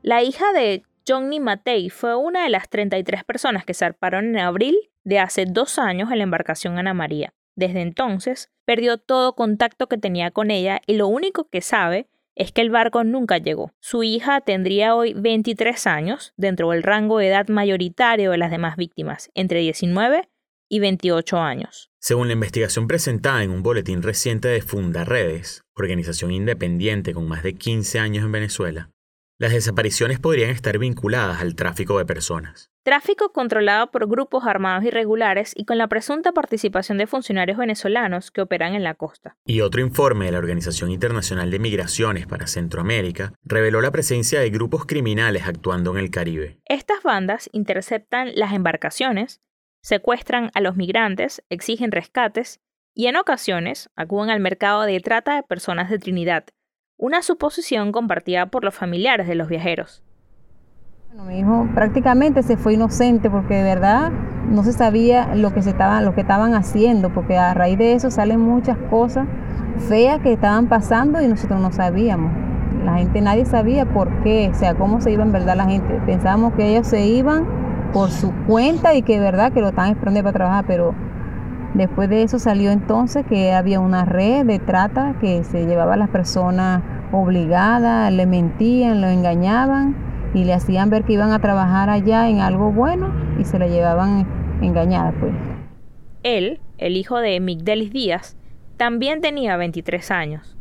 La 0.02 0.24
hija 0.24 0.54
de 0.54 0.84
Johnny 1.06 1.42
Matei 1.42 1.90
fue 1.90 2.16
una 2.16 2.44
de 2.44 2.50
las 2.50 2.70
33 2.70 3.26
personas 3.26 3.66
que 3.66 3.74
zarparon 3.74 4.28
en 4.28 4.40
abril 4.40 4.78
de 5.04 5.20
hace 5.20 5.44
dos 5.46 5.78
años 5.80 6.10
en 6.14 6.20
la 6.20 6.24
embarcación 6.24 6.78
Ana 6.78 6.94
María. 6.94 7.34
Desde 7.56 7.82
entonces, 7.82 8.50
perdió 8.66 8.98
todo 8.98 9.36
contacto 9.36 9.88
que 9.88 9.98
tenía 9.98 10.32
con 10.32 10.52
ella 10.52 10.82
y 10.88 10.96
lo 10.96 11.08
único 11.08 11.50
que 11.50 11.62
sabe 11.62 12.08
es 12.36 12.52
que 12.52 12.62
el 12.62 12.70
barco 12.70 13.04
nunca 13.04 13.38
llegó. 13.38 13.74
Su 13.80 14.04
hija 14.04 14.42
tendría 14.42 14.96
hoy 14.96 15.14
23 15.14 15.88
años, 15.88 16.34
dentro 16.38 16.70
del 16.72 16.84
rango 16.84 17.18
de 17.18 17.28
edad 17.28 17.48
mayoritario 17.50 18.32
de 18.32 18.38
las 18.38 18.52
demás 18.52 18.78
víctimas, 18.78 19.30
entre 19.34 19.60
19 19.60 20.30
y 20.70 20.80
28 20.80 21.38
años. 21.38 21.92
Según 22.00 22.28
la 22.28 22.34
investigación 22.34 22.88
presentada 22.88 23.44
en 23.44 23.52
un 23.52 23.62
boletín 23.62 24.02
reciente 24.02 24.48
de 24.48 24.62
Fundaredes, 24.62 25.64
organización 25.76 26.32
independiente 26.32 27.14
con 27.14 27.28
más 27.28 27.44
de 27.44 27.54
15 27.56 28.00
años 28.00 28.24
en 28.24 28.32
Venezuela, 28.32 28.90
las 29.42 29.54
desapariciones 29.54 30.20
podrían 30.20 30.52
estar 30.52 30.78
vinculadas 30.78 31.42
al 31.42 31.56
tráfico 31.56 31.98
de 31.98 32.06
personas. 32.06 32.70
Tráfico 32.84 33.34
controlado 33.34 33.90
por 33.90 34.08
grupos 34.08 34.44
armados 34.46 34.86
irregulares 34.86 35.54
y 35.56 35.66
con 35.66 35.80
la 35.80 35.88
presunta 35.88 36.32
participación 36.32 37.00
de 37.00 37.08
funcionarios 37.08 37.58
venezolanos 37.58 38.30
que 38.30 38.42
operan 38.42 38.76
en 38.76 38.84
la 38.84 38.94
costa. 38.94 39.38
Y 39.44 39.62
otro 39.62 39.82
informe 39.82 40.26
de 40.26 40.34
la 40.34 40.38
Organización 40.38 40.92
Internacional 40.92 41.50
de 41.50 41.58
Migraciones 41.58 42.28
para 42.28 42.46
Centroamérica 42.46 43.34
reveló 43.44 43.82
la 43.82 43.90
presencia 43.90 44.40
de 44.40 44.52
grupos 44.52 44.86
criminales 44.86 45.48
actuando 45.48 45.90
en 45.94 45.98
el 45.98 46.12
Caribe. 46.12 46.60
Estas 46.66 47.02
bandas 47.02 47.50
interceptan 47.52 48.34
las 48.36 48.54
embarcaciones, 48.54 49.42
secuestran 49.82 50.52
a 50.54 50.62
los 50.62 50.76
migrantes, 50.76 51.42
exigen 51.50 51.92
rescates 51.92 52.62
y 52.94 53.08
en 53.08 53.16
ocasiones 53.16 53.90
acuden 53.96 54.30
al 54.30 54.40
mercado 54.40 54.84
de 54.84 55.00
trata 55.00 55.36
de 55.36 55.42
personas 55.42 55.90
de 55.90 55.98
Trinidad, 55.98 56.46
una 57.02 57.24
suposición 57.24 57.92
compartida 57.92 58.46
por 58.46 58.64
los 58.64 58.76
familiares 58.76 59.28
de 59.28 59.34
los 59.34 59.50
viajeros. 59.50 60.04
Bueno, 61.08 61.26
mi 61.26 61.40
hijo 61.40 61.68
prácticamente 61.74 62.44
se 62.44 62.58
fue 62.58 62.76
inocente 62.76 63.28
porque 63.28 63.56
de 63.56 63.64
verdad 63.64 64.12
no 64.48 64.64
se 64.64 64.72
sabía 64.72 65.34
lo 65.34 65.52
que, 65.52 65.64
se 65.64 65.72
estaban, 65.72 66.06
lo 66.06 66.14
que 66.14 66.22
estaban 66.22 66.54
haciendo, 66.54 67.12
porque 67.12 67.40
a 67.40 67.56
raíz 67.56 67.80
de 67.80 67.94
eso 67.94 68.12
salen 68.12 68.40
muchas 68.40 68.78
cosas 68.92 69.28
feas 69.90 70.20
que 70.22 70.32
estaban 70.32 70.70
pasando 70.70 71.20
y 71.20 71.28
nosotros 71.28 71.60
no 71.60 71.72
sabíamos. 71.72 72.32
La 72.86 72.98
gente, 72.98 73.20
nadie 73.20 73.46
sabía 73.48 73.92
por 73.92 74.22
qué, 74.22 74.52
o 74.54 74.54
sea, 74.54 74.76
cómo 74.76 75.02
se 75.02 75.12
iba 75.12 75.24
en 75.24 75.32
verdad 75.32 75.56
la 75.56 75.66
gente. 75.66 76.00
Pensábamos 76.06 76.54
que 76.54 76.70
ellos 76.70 76.86
se 76.86 77.04
iban 77.08 77.48
por 77.94 78.12
su 78.12 78.32
cuenta 78.46 78.94
y 78.94 79.02
que 79.02 79.14
de 79.14 79.22
verdad 79.22 79.52
que 79.52 79.62
lo 79.62 79.70
estaban 79.70 79.94
esperando 79.94 80.22
para 80.22 80.34
trabajar, 80.34 80.66
pero 80.68 80.94
Después 81.74 82.10
de 82.10 82.24
eso 82.24 82.38
salió 82.38 82.72
entonces 82.72 83.26
que 83.26 83.54
había 83.54 83.80
una 83.80 84.04
red 84.04 84.46
de 84.46 84.60
trata 84.60 85.16
que 85.22 85.44
se 85.44 85.66
llevaba 85.66 85.94
a 85.94 85.98
las 85.98 86.10
personas 86.10 86.84
obligadas, 87.14 88.12
le 88.12 88.26
mentían, 88.26 89.02
lo 89.02 89.08
engañaban 89.08 89.96
y 90.34 90.44
le 90.44 90.54
hacían 90.54 90.90
ver 90.90 91.04
que 91.06 91.14
iban 91.14 91.32
a 91.32 91.40
trabajar 91.40 91.90
allá 91.90 92.30
en 92.30 92.40
algo 92.40 92.72
bueno 92.72 93.14
y 93.40 93.46
se 93.46 93.58
la 93.58 93.68
llevaban 93.68 94.28
engañada 94.62 95.14
pues. 95.20 95.34
Él, 96.24 96.60
el 96.78 96.98
hijo 96.98 97.18
de 97.18 97.40
Migdelis 97.40 97.92
Díaz, 97.92 98.36
también 98.78 99.22
tenía 99.22 99.58
23 99.58 100.12
años. 100.12 100.58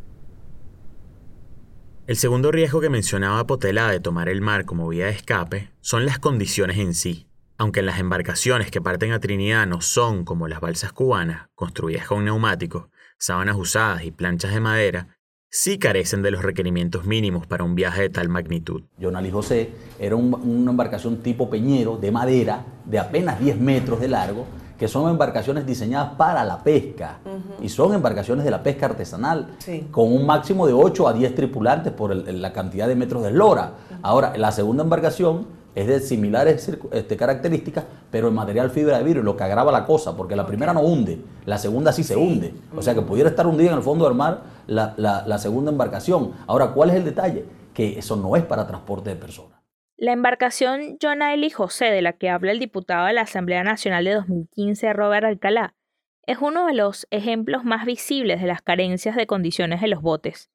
El 2.07 2.15
segundo 2.15 2.51
riesgo 2.51 2.81
que 2.81 2.89
mencionaba 2.89 3.45
Potelá 3.47 3.89
de 3.89 3.99
tomar 3.99 4.27
el 4.27 4.41
mar 4.41 4.65
como 4.65 4.87
vía 4.87 5.05
de 5.05 5.11
escape 5.11 5.69
son 5.81 6.05
las 6.05 6.19
condiciones 6.19 6.77
en 6.77 6.93
sí. 6.93 7.27
Aunque 7.61 7.83
las 7.83 7.99
embarcaciones 7.99 8.71
que 8.71 8.81
parten 8.81 9.11
a 9.11 9.19
Trinidad 9.19 9.67
no 9.67 9.81
son 9.81 10.25
como 10.25 10.47
las 10.47 10.61
balsas 10.61 10.93
cubanas, 10.93 11.49
construidas 11.53 12.07
con 12.07 12.25
neumáticos, 12.25 12.85
sábanas 13.19 13.55
usadas 13.55 14.03
y 14.03 14.09
planchas 14.09 14.51
de 14.51 14.59
madera, 14.59 15.19
sí 15.47 15.77
carecen 15.77 16.23
de 16.23 16.31
los 16.31 16.41
requerimientos 16.41 17.05
mínimos 17.05 17.45
para 17.45 17.63
un 17.63 17.75
viaje 17.75 18.01
de 18.01 18.09
tal 18.09 18.29
magnitud. 18.29 18.81
Jonali 18.99 19.29
José 19.29 19.69
era 19.99 20.15
una 20.15 20.71
embarcación 20.71 21.17
tipo 21.17 21.51
peñero 21.51 21.97
de 21.97 22.09
madera 22.09 22.65
de 22.83 22.97
apenas 22.97 23.39
10 23.39 23.59
metros 23.59 23.99
de 23.99 24.07
largo, 24.07 24.47
que 24.79 24.87
son 24.87 25.11
embarcaciones 25.11 25.63
diseñadas 25.63 26.15
para 26.15 26.43
la 26.43 26.63
pesca 26.63 27.19
y 27.61 27.69
son 27.69 27.93
embarcaciones 27.93 28.43
de 28.43 28.49
la 28.49 28.63
pesca 28.63 28.87
artesanal 28.87 29.55
con 29.91 30.11
un 30.11 30.25
máximo 30.25 30.65
de 30.65 30.73
8 30.73 31.07
a 31.07 31.13
10 31.13 31.35
tripulantes 31.35 31.93
por 31.93 32.15
la 32.15 32.53
cantidad 32.53 32.87
de 32.87 32.95
metros 32.95 33.21
de 33.21 33.29
eslora. 33.29 33.73
Ahora, 34.01 34.35
la 34.35 34.51
segunda 34.51 34.81
embarcación 34.81 35.60
es 35.75 35.87
de 35.87 35.99
similares 35.99 36.77
este, 36.91 37.17
características, 37.17 37.85
pero 38.09 38.27
en 38.27 38.33
material 38.33 38.71
fibra 38.71 38.97
de 38.97 39.03
vidrio, 39.03 39.23
lo 39.23 39.37
que 39.37 39.43
agrava 39.43 39.71
la 39.71 39.85
cosa, 39.85 40.15
porque 40.17 40.35
la 40.35 40.45
primera 40.45 40.73
no 40.73 40.81
hunde, 40.81 41.19
la 41.45 41.57
segunda 41.57 41.91
sí 41.91 42.03
se 42.03 42.15
hunde. 42.15 42.53
O 42.75 42.81
sea 42.81 42.93
que 42.93 43.01
pudiera 43.01 43.29
estar 43.29 43.47
hundida 43.47 43.71
en 43.71 43.77
el 43.77 43.83
fondo 43.83 44.05
del 44.05 44.15
mar 44.15 44.41
la, 44.67 44.95
la 44.97 45.37
segunda 45.37 45.71
embarcación. 45.71 46.33
Ahora, 46.47 46.67
¿cuál 46.73 46.89
es 46.89 46.95
el 46.97 47.05
detalle? 47.05 47.45
Que 47.73 47.97
eso 47.97 48.15
no 48.15 48.35
es 48.35 48.43
para 48.43 48.67
transporte 48.67 49.09
de 49.09 49.15
personas. 49.15 49.61
La 50.01 50.13
embarcación 50.13 50.97
John 50.99 51.19
y 51.21 51.49
José, 51.51 51.85
de 51.91 52.01
la 52.01 52.13
que 52.13 52.27
habla 52.27 52.51
el 52.51 52.57
diputado 52.57 53.05
de 53.05 53.13
la 53.13 53.21
Asamblea 53.21 53.63
Nacional 53.63 54.03
de 54.03 54.15
2015, 54.15 54.93
Robert 54.93 55.25
Alcalá, 55.25 55.75
es 56.25 56.39
uno 56.41 56.65
de 56.65 56.73
los 56.73 57.05
ejemplos 57.11 57.63
más 57.65 57.85
visibles 57.85 58.41
de 58.41 58.47
las 58.47 58.63
carencias 58.63 59.15
de 59.15 59.27
condiciones 59.27 59.79
de 59.79 59.87
los 59.89 60.01
botes. 60.01 60.49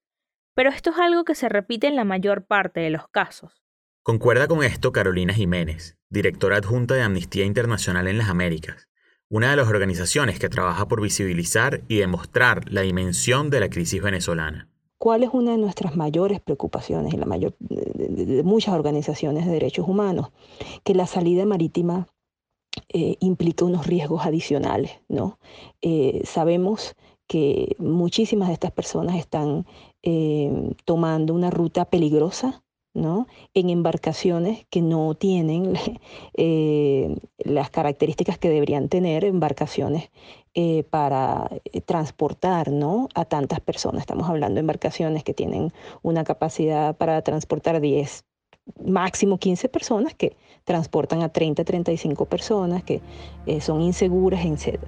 Pero 0.56 0.70
esto 0.70 0.90
es 0.90 0.98
algo 0.98 1.24
que 1.24 1.36
se 1.36 1.48
repite 1.48 1.86
en 1.86 1.94
la 1.94 2.02
mayor 2.02 2.44
parte 2.44 2.80
de 2.80 2.90
los 2.90 3.06
casos. 3.06 3.62
Concuerda 4.06 4.46
con 4.46 4.62
esto 4.62 4.92
Carolina 4.92 5.34
Jiménez, 5.34 5.96
directora 6.10 6.58
adjunta 6.58 6.94
de 6.94 7.02
Amnistía 7.02 7.44
Internacional 7.44 8.06
en 8.06 8.18
las 8.18 8.28
Américas, 8.28 8.86
una 9.28 9.50
de 9.50 9.56
las 9.56 9.66
organizaciones 9.66 10.38
que 10.38 10.48
trabaja 10.48 10.86
por 10.86 11.00
visibilizar 11.00 11.82
y 11.88 11.96
demostrar 11.96 12.70
la 12.70 12.82
dimensión 12.82 13.50
de 13.50 13.58
la 13.58 13.68
crisis 13.68 14.00
venezolana. 14.00 14.68
¿Cuál 14.96 15.24
es 15.24 15.30
una 15.32 15.50
de 15.50 15.58
nuestras 15.58 15.96
mayores 15.96 16.40
preocupaciones 16.40 17.14
y 17.14 17.16
la 17.16 17.26
mayor 17.26 17.56
de, 17.58 18.44
muchas 18.44 18.76
organizaciones 18.76 19.44
de 19.44 19.50
derechos 19.50 19.88
humanos? 19.88 20.28
Que 20.84 20.94
la 20.94 21.08
salida 21.08 21.44
marítima 21.44 22.06
eh, 22.88 23.16
implica 23.18 23.64
unos 23.64 23.88
riesgos 23.88 24.24
adicionales, 24.24 25.00
¿no? 25.08 25.40
Eh, 25.82 26.22
sabemos 26.24 26.94
que 27.26 27.74
muchísimas 27.80 28.46
de 28.46 28.54
estas 28.54 28.70
personas 28.70 29.16
están 29.16 29.66
eh, 30.04 30.72
tomando 30.84 31.34
una 31.34 31.50
ruta 31.50 31.86
peligrosa 31.86 32.62
en 33.54 33.70
embarcaciones 33.70 34.66
que 34.70 34.80
no 34.80 35.14
tienen 35.14 35.74
eh, 36.34 37.16
las 37.38 37.70
características 37.70 38.38
que 38.38 38.48
deberían 38.48 38.88
tener 38.88 39.24
embarcaciones 39.24 40.10
eh, 40.54 40.84
para 40.88 41.50
eh, 41.64 41.80
transportar 41.82 42.70
¿no? 42.70 43.08
a 43.14 43.24
tantas 43.26 43.60
personas. 43.60 44.00
Estamos 44.00 44.28
hablando 44.28 44.54
de 44.54 44.60
embarcaciones 44.60 45.24
que 45.24 45.34
tienen 45.34 45.72
una 46.02 46.24
capacidad 46.24 46.96
para 46.96 47.20
transportar 47.22 47.80
10, 47.80 48.24
máximo 48.84 49.38
15 49.38 49.68
personas, 49.68 50.14
que 50.14 50.36
transportan 50.64 51.22
a 51.22 51.28
30, 51.28 51.64
35 51.64 52.24
personas, 52.24 52.82
que 52.82 53.00
son 53.60 53.82
inseguras, 53.82 54.44
etc. 54.44 54.80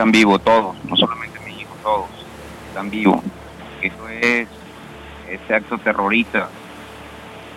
están 0.00 0.12
vivos 0.12 0.42
todos, 0.42 0.82
no 0.86 0.96
solamente 0.96 1.38
mis 1.40 1.60
hijos, 1.60 1.76
todos 1.82 2.08
están 2.68 2.88
vivos. 2.88 3.22
Eso 3.82 4.08
es, 4.08 4.48
ese 5.28 5.54
acto 5.54 5.76
terrorista 5.76 6.48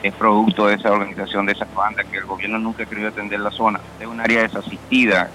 es 0.04 0.13
producto 0.13 0.68
de 0.68 0.76
esa 0.76 0.91
organización, 0.91 1.46
de 1.46 1.54
esa 1.54 1.65
banda 1.74 2.04
que 2.04 2.18
el 2.18 2.26
gobierno 2.26 2.60
nunca 2.60 2.84
ha 2.84 2.86
querido 2.86 3.08
atender 3.08 3.39
la 3.39 3.50
zona. 3.50 3.80
Es 3.98 4.08
un 4.08 4.20
área 4.20 4.41
desasistida. 4.41 5.30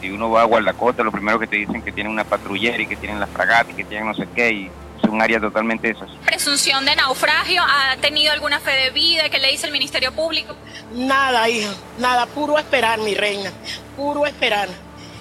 Si 0.00 0.10
uno 0.10 0.30
va 0.30 0.40
a 0.40 0.44
Guardacota, 0.44 1.02
lo 1.02 1.12
primero 1.12 1.38
que 1.38 1.46
te 1.46 1.56
dicen 1.56 1.82
que 1.82 1.92
tienen 1.92 2.10
una 2.10 2.24
patrullera 2.24 2.80
y 2.80 2.86
que 2.86 2.96
tienen 2.96 3.20
las 3.20 3.28
fragatas 3.28 3.74
y 3.74 3.74
que 3.74 3.84
tienen 3.84 4.08
no 4.08 4.14
sé 4.14 4.26
qué, 4.34 4.50
y 4.50 4.70
es 5.02 5.04
un 5.04 5.20
área 5.20 5.38
totalmente 5.38 5.88
desasistida. 5.88 6.24
¿Presunción 6.24 6.86
de 6.86 6.96
naufragio? 6.96 7.60
¿Ha 7.62 7.98
tenido 7.98 8.32
alguna 8.32 8.60
fe 8.60 8.70
de 8.70 8.90
vida? 8.92 9.28
¿Qué 9.28 9.38
le 9.38 9.50
dice 9.50 9.66
el 9.66 9.72
Ministerio 9.74 10.10
Público? 10.12 10.56
Nada, 10.94 11.50
hija, 11.50 11.74
nada, 11.98 12.24
puro 12.24 12.58
esperar, 12.58 12.98
mi 13.00 13.14
reina, 13.14 13.52
puro 13.94 14.24
esperar 14.24 14.70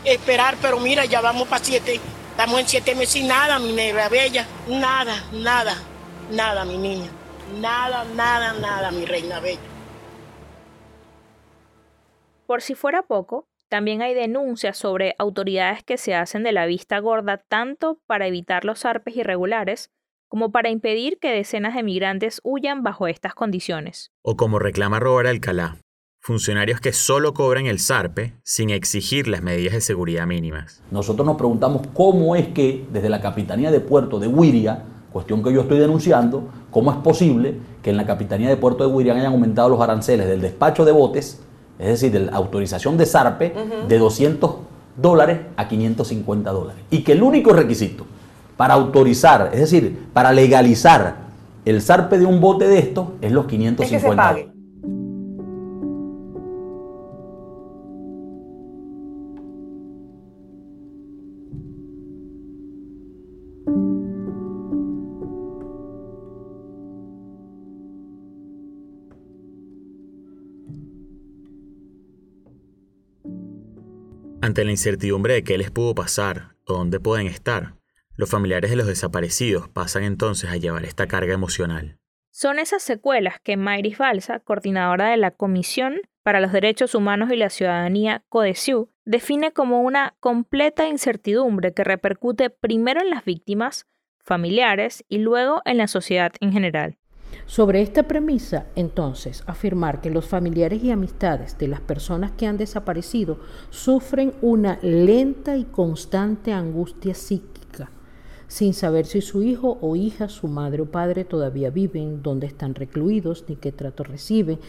esperar, 0.06 0.56
pero 0.62 0.80
mira, 0.80 1.06
ya 1.06 1.22
vamos 1.22 1.48
para 1.48 1.64
siete, 1.64 2.00
estamos 2.32 2.60
en 2.60 2.68
siete 2.68 2.96
meses 2.96 3.18
y 3.18 3.24
nada, 3.24 3.60
mi 3.60 3.74
negra 3.74 4.10
bella, 4.10 4.46
nada, 4.68 5.16
nada, 5.32 5.76
nada, 6.32 6.66
mi 6.66 6.78
niña, 6.78 7.10
nada, 7.60 8.06
nada, 8.16 8.54
nada, 8.54 8.92
mi 8.92 9.06
reina 9.06 9.40
bella. 9.40 9.60
Por 12.46 12.62
si 12.62 12.76
fuera 12.76 13.04
poco, 13.04 13.48
también 13.70 14.02
hay 14.02 14.14
denuncias 14.14 14.78
sobre 14.78 15.16
autoridades 15.18 15.84
que 15.84 15.98
se 15.98 16.14
hacen 16.14 16.44
de 16.44 16.52
la 16.52 16.68
vista 16.68 17.00
gorda 17.00 17.38
tanto 17.38 18.00
para 18.06 18.28
evitar 18.28 18.66
los 18.66 18.86
arpes 18.86 19.16
irregulares 19.16 19.90
como 20.28 20.52
para 20.52 20.70
impedir 20.70 21.20
que 21.20 21.32
decenas 21.32 21.76
de 21.76 21.84
migrantes 21.84 22.42
huyan 22.44 22.82
bajo 22.82 23.08
estas 23.08 23.36
condiciones. 23.36 24.12
O 24.24 24.36
como 24.36 24.60
reclama 24.60 25.00
Robert 25.00 25.30
Alcalá, 25.30 25.78
funcionarios 26.24 26.80
que 26.80 26.94
solo 26.94 27.34
cobran 27.34 27.66
el 27.66 27.80
SARPE 27.80 28.36
sin 28.44 28.70
exigir 28.70 29.28
las 29.28 29.44
medidas 29.44 29.74
de 29.74 29.82
seguridad 29.82 30.26
mínimas. 30.26 30.82
Nosotros 30.90 31.26
nos 31.26 31.36
preguntamos 31.36 31.82
cómo 31.94 32.38
es 32.38 32.48
que 32.48 32.88
desde 32.94 33.10
la 33.10 33.20
Capitanía 33.20 33.72
de 33.72 33.82
Puerto 33.82 34.22
de 34.22 34.28
Huiria, 34.28 34.84
cuestión 35.12 35.44
que 35.44 35.52
yo 35.52 35.60
estoy 35.60 35.80
denunciando, 35.80 36.48
cómo 36.72 36.92
es 36.92 36.98
posible 37.00 37.56
que 37.82 37.90
en 37.90 37.98
la 37.98 38.06
Capitanía 38.06 38.48
de 38.48 38.56
Puerto 38.56 38.88
de 38.88 38.94
Huiria 38.94 39.14
hayan 39.16 39.34
aumentado 39.34 39.68
los 39.68 39.82
aranceles 39.82 40.26
del 40.28 40.40
despacho 40.40 40.86
de 40.86 40.94
botes, 40.94 41.42
es 41.78 41.88
decir, 41.88 42.10
de 42.14 42.22
la 42.22 42.32
autorización 42.38 42.96
de 42.96 43.06
SARPE, 43.06 43.54
de 43.90 43.98
200 43.98 44.56
dólares 44.96 45.42
a 45.58 45.68
550 45.68 46.52
dólares. 46.52 46.82
Y 46.90 47.04
que 47.04 47.12
el 47.12 47.22
único 47.22 47.52
requisito 47.52 48.06
para 48.56 48.76
autorizar, 48.76 49.50
es 49.52 49.60
decir, 49.60 50.08
para 50.14 50.32
legalizar 50.32 51.18
el 51.66 51.82
SARPE 51.82 52.20
de 52.20 52.26
un 52.26 52.40
bote 52.40 52.66
de 52.70 52.80
estos 52.80 53.10
es 53.20 53.34
los 53.34 53.46
550 53.46 54.08
dólares. 54.10 54.53
Ante 74.44 74.66
la 74.66 74.72
incertidumbre 74.72 75.36
de 75.36 75.44
qué 75.46 75.58
les 75.58 75.72
pudo 75.72 75.96
pasar 75.96 76.50
o 76.68 76.74
dónde 76.74 77.00
pueden 77.00 77.28
estar, 77.28 77.76
los 78.18 78.30
familiares 78.30 78.72
de 78.72 78.76
los 78.76 78.88
desaparecidos 78.88 79.70
pasan 79.70 80.04
entonces 80.04 80.50
a 80.50 80.58
llevar 80.58 80.84
esta 80.84 81.08
carga 81.08 81.34
emocional. 81.34 81.98
Son 82.30 82.60
esas 82.60 82.84
secuelas 82.84 83.40
que 83.40 83.56
Mayris 83.56 83.98
Balsa, 83.98 84.42
coordinadora 84.42 85.12
de 85.12 85.16
la 85.16 85.32
Comisión 85.32 86.02
para 86.24 86.42
los 86.42 86.52
Derechos 86.52 86.94
Humanos 86.94 87.32
y 87.32 87.38
la 87.38 87.50
Ciudadanía, 87.50 88.26
CODESIU, 88.28 88.90
define 89.06 89.54
como 89.54 89.82
una 89.82 90.14
completa 90.20 90.90
incertidumbre 90.90 91.74
que 91.74 91.86
repercute 91.86 92.50
primero 92.50 93.00
en 93.00 93.12
las 93.12 93.24
víctimas, 93.24 93.88
familiares 94.20 95.06
y 95.08 95.20
luego 95.20 95.62
en 95.64 95.78
la 95.78 95.88
sociedad 95.88 96.34
en 96.42 96.52
general. 96.52 96.98
Sobre 97.46 97.82
esta 97.82 98.04
premisa, 98.04 98.66
entonces, 98.76 99.44
afirmar 99.46 100.02
que 100.02 100.10
los 100.10 100.26
familiares 100.26 100.84
y 100.84 100.92
amistades 100.92 101.58
de 101.58 101.68
las 101.68 101.82
personas 101.82 102.32
que 102.32 102.48
han 102.48 102.58
desaparecido 102.58 103.40
sufren 103.70 104.34
una 104.42 104.80
lenta 104.82 105.58
y 105.58 105.66
constante 105.66 106.54
angustia 106.54 107.14
psíquica, 107.14 107.92
sin 108.48 108.74
saber 108.74 109.06
si 109.06 109.22
su 109.22 109.44
hijo 109.44 109.78
o 109.82 109.96
hija, 109.96 110.30
su 110.30 110.48
madre 110.48 110.82
o 110.82 110.86
padre 110.86 111.26
todavía 111.26 111.70
viven, 111.70 112.24
dónde 112.24 112.48
están 112.48 112.76
recluidos, 112.76 113.46
ni 113.48 113.56
qué 113.56 113.72
trato 113.72 114.04
reciben. 114.04 114.60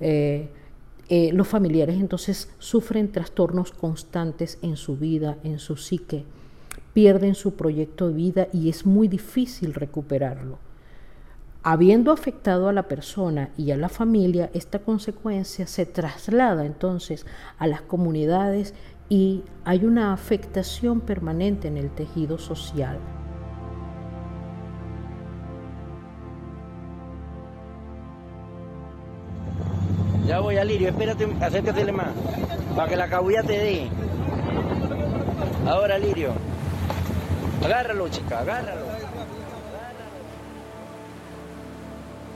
Eh, 0.00 0.48
eh, 1.08 1.30
los 1.32 1.46
familiares 1.46 1.96
entonces 2.00 2.48
sufren 2.58 3.12
trastornos 3.12 3.72
constantes 3.72 4.58
en 4.62 4.76
su 4.76 4.96
vida, 4.96 5.36
en 5.44 5.58
su 5.58 5.76
psique, 5.76 6.24
pierden 6.94 7.34
su 7.34 7.54
proyecto 7.54 8.08
de 8.08 8.14
vida 8.14 8.48
y 8.52 8.68
es 8.68 8.86
muy 8.86 9.08
difícil 9.08 9.74
recuperarlo. 9.74 10.58
Habiendo 11.64 12.10
afectado 12.10 12.68
a 12.68 12.72
la 12.72 12.88
persona 12.88 13.50
y 13.56 13.70
a 13.70 13.76
la 13.76 13.88
familia, 13.88 14.50
esta 14.52 14.80
consecuencia 14.80 15.68
se 15.68 15.86
traslada 15.86 16.66
entonces 16.66 17.24
a 17.56 17.68
las 17.68 17.82
comunidades 17.82 18.74
y 19.08 19.44
hay 19.64 19.84
una 19.84 20.12
afectación 20.12 21.00
permanente 21.00 21.68
en 21.68 21.76
el 21.76 21.90
tejido 21.90 22.36
social. 22.38 22.98
Ya 30.26 30.40
voy 30.40 30.56
allá, 30.56 30.64
Lirio, 30.64 30.88
espérate, 30.88 31.28
acércatele 31.40 31.92
más, 31.92 32.08
para 32.74 32.88
que 32.88 32.96
la 32.96 33.06
cabulla 33.08 33.44
te 33.44 33.52
dé. 33.52 33.88
Ahora, 35.68 35.96
Lirio. 35.96 36.32
Agárralo, 37.64 38.08
chica, 38.08 38.40
agárralo. 38.40 38.91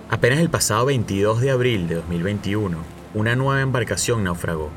Apenas 0.09 0.38
el 0.38 0.51
pasado 0.51 0.87
22 0.87 1.40
de 1.40 1.51
abril 1.51 1.88
de 1.88 1.97
2021, 1.97 2.79
una 3.14 3.35
nueva 3.35 3.61
embarcación 3.61 4.23
naufragó. 4.23 4.71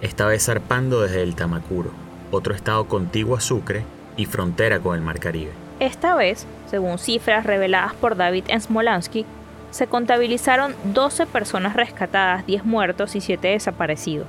Esta 0.00 0.24
vez 0.26 0.44
zarpando 0.44 1.00
desde 1.00 1.24
el 1.24 1.34
Tamacuro, 1.34 1.90
otro 2.30 2.54
estado 2.54 2.86
contiguo 2.86 3.36
a 3.36 3.40
Sucre 3.40 3.84
y 4.16 4.26
frontera 4.26 4.78
con 4.78 4.94
el 4.94 5.02
Mar 5.02 5.18
Caribe. 5.18 5.50
Esta 5.80 6.14
vez, 6.14 6.46
según 6.70 6.98
cifras 6.98 7.44
reveladas 7.44 7.94
por 7.94 8.16
David 8.16 8.44
Smolansky, 8.56 9.26
se 9.72 9.88
contabilizaron 9.88 10.76
12 10.94 11.26
personas 11.26 11.74
rescatadas, 11.74 12.46
10 12.46 12.64
muertos 12.64 13.16
y 13.16 13.20
7 13.20 13.48
desaparecidos. 13.48 14.28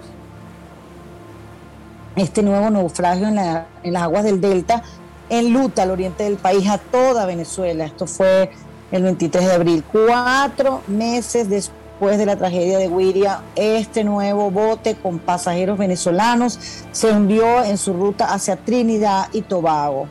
Este 2.15 2.41
nuevo 2.41 2.71
naufragio 2.71 3.27
en, 3.27 3.35
las 3.35 4.01
aguas 4.01 4.23
del 4.23 4.41
Delta 4.41 4.81
enluta 5.29 5.83
al 5.83 5.91
oriente 5.91 6.23
del 6.23 6.37
país, 6.37 6.67
a 6.67 6.79
toda 6.79 7.27
Venezuela. 7.27 7.85
Esto 7.85 8.07
fue 8.07 8.49
el 8.91 9.03
23 9.03 9.45
de 9.45 9.53
abril, 9.53 9.83
cuatro 9.91 10.81
meses 10.87 11.49
después 11.49 12.17
de 12.17 12.25
la 12.25 12.37
tragedia 12.37 12.77
de 12.77 12.87
Wiria, 12.87 13.41
este 13.55 14.03
nuevo 14.03 14.49
bote 14.51 14.95
con 14.95 15.19
pasajeros 15.19 15.77
venezolanos 15.77 16.59
se 16.91 17.11
hundió 17.11 17.63
en 17.63 17.77
su 17.77 17.93
ruta 17.93 18.33
hacia 18.33 18.55
Trinidad 18.55 19.27
y 19.33 19.41
Tobago. 19.41 20.07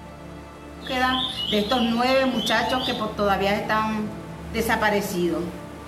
Quedan 0.86 1.16
de 1.50 1.60
estos 1.60 1.80
nueve 1.82 2.26
muchachos 2.26 2.84
que 2.86 2.94
todavía 3.16 3.56
están 3.56 4.08
desaparecidos. 4.52 5.42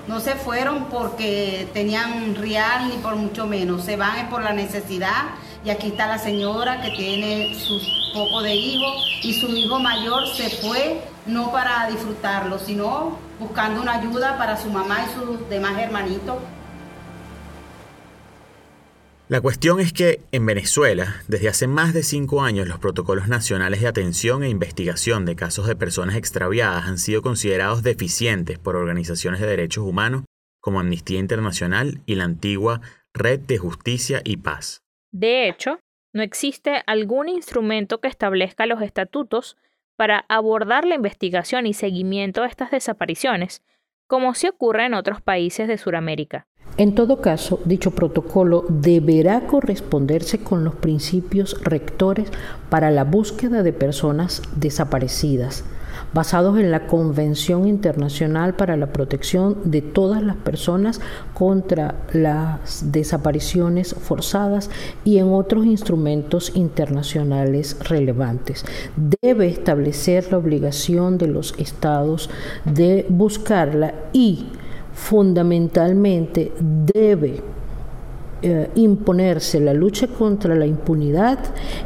No 0.07 0.21
se 0.21 0.33
fueron 0.37 0.87
porque 0.87 1.69
tenían 1.75 2.35
real 2.35 2.89
ni 2.89 2.97
por 2.97 3.17
mucho 3.17 3.47
menos, 3.47 3.85
se 3.85 3.97
van 3.97 4.31
por 4.31 4.43
la 4.43 4.53
necesidad 4.53 5.35
y 5.65 5.71
aquí 5.71 5.89
está 5.89 6.07
la 6.07 6.19
señora 6.19 6.81
que 6.81 6.91
tiene 6.91 7.55
su 7.55 7.79
poco 8.15 8.41
de 8.41 8.55
hijo 8.55 8.87
y 9.23 9.35
su 9.35 9.49
hijo 9.49 9.79
mayor 9.79 10.27
se 10.35 10.49
fue 10.49 11.03
no 11.29 11.53
para 11.53 11.89
disfrutarlo, 11.89 12.59
sino 12.59 13.19
buscando 13.39 13.83
una 13.83 13.95
ayuda 13.95 14.37
para 14.39 14.57
su 14.57 14.71
mamá 14.71 15.07
y 15.07 15.15
sus 15.15 15.49
demás 15.49 15.79
hermanitos. 15.79 16.37
La 19.29 19.43
cuestión 19.43 19.79
es 19.79 19.93
que 19.93 20.23
en 20.33 20.47
Venezuela, 20.47 21.17
desde 21.29 21.51
hace 21.51 21.67
más 21.67 21.93
de 21.93 22.03
cinco 22.03 22.41
años, 22.41 22.67
los 22.67 22.79
protocolos 22.79 23.29
nacionales 23.29 23.83
de 23.83 23.89
atención 23.89 24.43
e 24.43 24.49
investigación 24.49 25.27
de 25.27 25.37
casos 25.37 25.67
de 25.67 25.77
personas 25.77 26.17
extraviadas 26.17 26.87
han 26.87 26.97
sido 26.97 27.21
considerados 27.21 27.83
deficientes 27.83 28.59
por 28.59 28.75
organizaciones 28.75 29.41
de 29.41 29.47
derechos 29.47 29.85
humanos 29.85 30.25
como 30.61 30.81
Amnistía 30.81 31.19
Internacional 31.19 32.01
y 32.07 32.15
la 32.15 32.25
antigua 32.25 32.81
Red 33.13 33.41
de 33.41 33.59
Justicia 33.59 34.23
y 34.25 34.39
Paz. 34.39 34.81
De 35.13 35.47
hecho, 35.47 35.79
no 36.15 36.23
existe 36.23 36.83
algún 36.87 37.29
instrumento 37.29 38.01
que 38.01 38.09
establezca 38.09 38.65
los 38.65 38.81
estatutos 38.81 39.59
para 39.99 40.25
abordar 40.29 40.85
la 40.85 40.95
investigación 40.95 41.67
y 41.67 41.75
seguimiento 41.75 42.43
de 42.43 42.47
estas 42.47 42.71
desapariciones, 42.71 43.65
como 44.07 44.33
se 44.35 44.49
ocurre 44.49 44.87
en 44.87 44.95
otros 44.95 45.21
países 45.21 45.67
de 45.67 45.77
Sudamérica. 45.77 46.47
En 46.77 46.95
todo 46.95 47.21
caso, 47.21 47.59
dicho 47.65 47.91
protocolo 47.91 48.65
deberá 48.69 49.41
corresponderse 49.49 50.39
con 50.39 50.63
los 50.63 50.77
principios 50.77 51.61
rectores 51.65 52.31
para 52.71 52.93
la 52.93 53.03
búsqueda 53.03 53.65
de 53.65 53.73
personas 53.73 54.41
desaparecidas, 54.55 55.65
basados 56.13 56.59
en 56.59 56.71
la 56.71 56.87
Convención 56.87 57.67
Internacional 57.67 58.55
para 58.55 58.77
la 58.77 58.93
Protección 58.93 59.59
de 59.65 59.83
todas 59.83 60.23
las 60.23 60.37
personas 60.37 61.01
contra 61.35 61.95
las 62.13 62.93
desapariciones 62.93 63.95
forzadas 63.95 64.71
y 65.05 65.19
en 65.19 65.33
otros 65.33 65.67
instrumentos 65.67 66.53
internacionales 66.55 67.77
relevantes. 67.81 68.65
Debe 68.97 69.49
establecer 69.49 70.31
la 70.31 70.39
obligación 70.39 71.19
de 71.19 71.29
los 71.29 71.55
estados 71.59 72.31
de 72.65 73.07
buscarla 73.09 73.95
y 74.13 74.47
fundamentalmente 74.93 76.53
debe 76.61 77.43
eh, 78.43 78.71
imponerse 78.75 79.61
la 79.61 79.75
lucha 79.75 80.07
contra 80.07 80.55
la 80.55 80.67
impunidad 80.67 81.39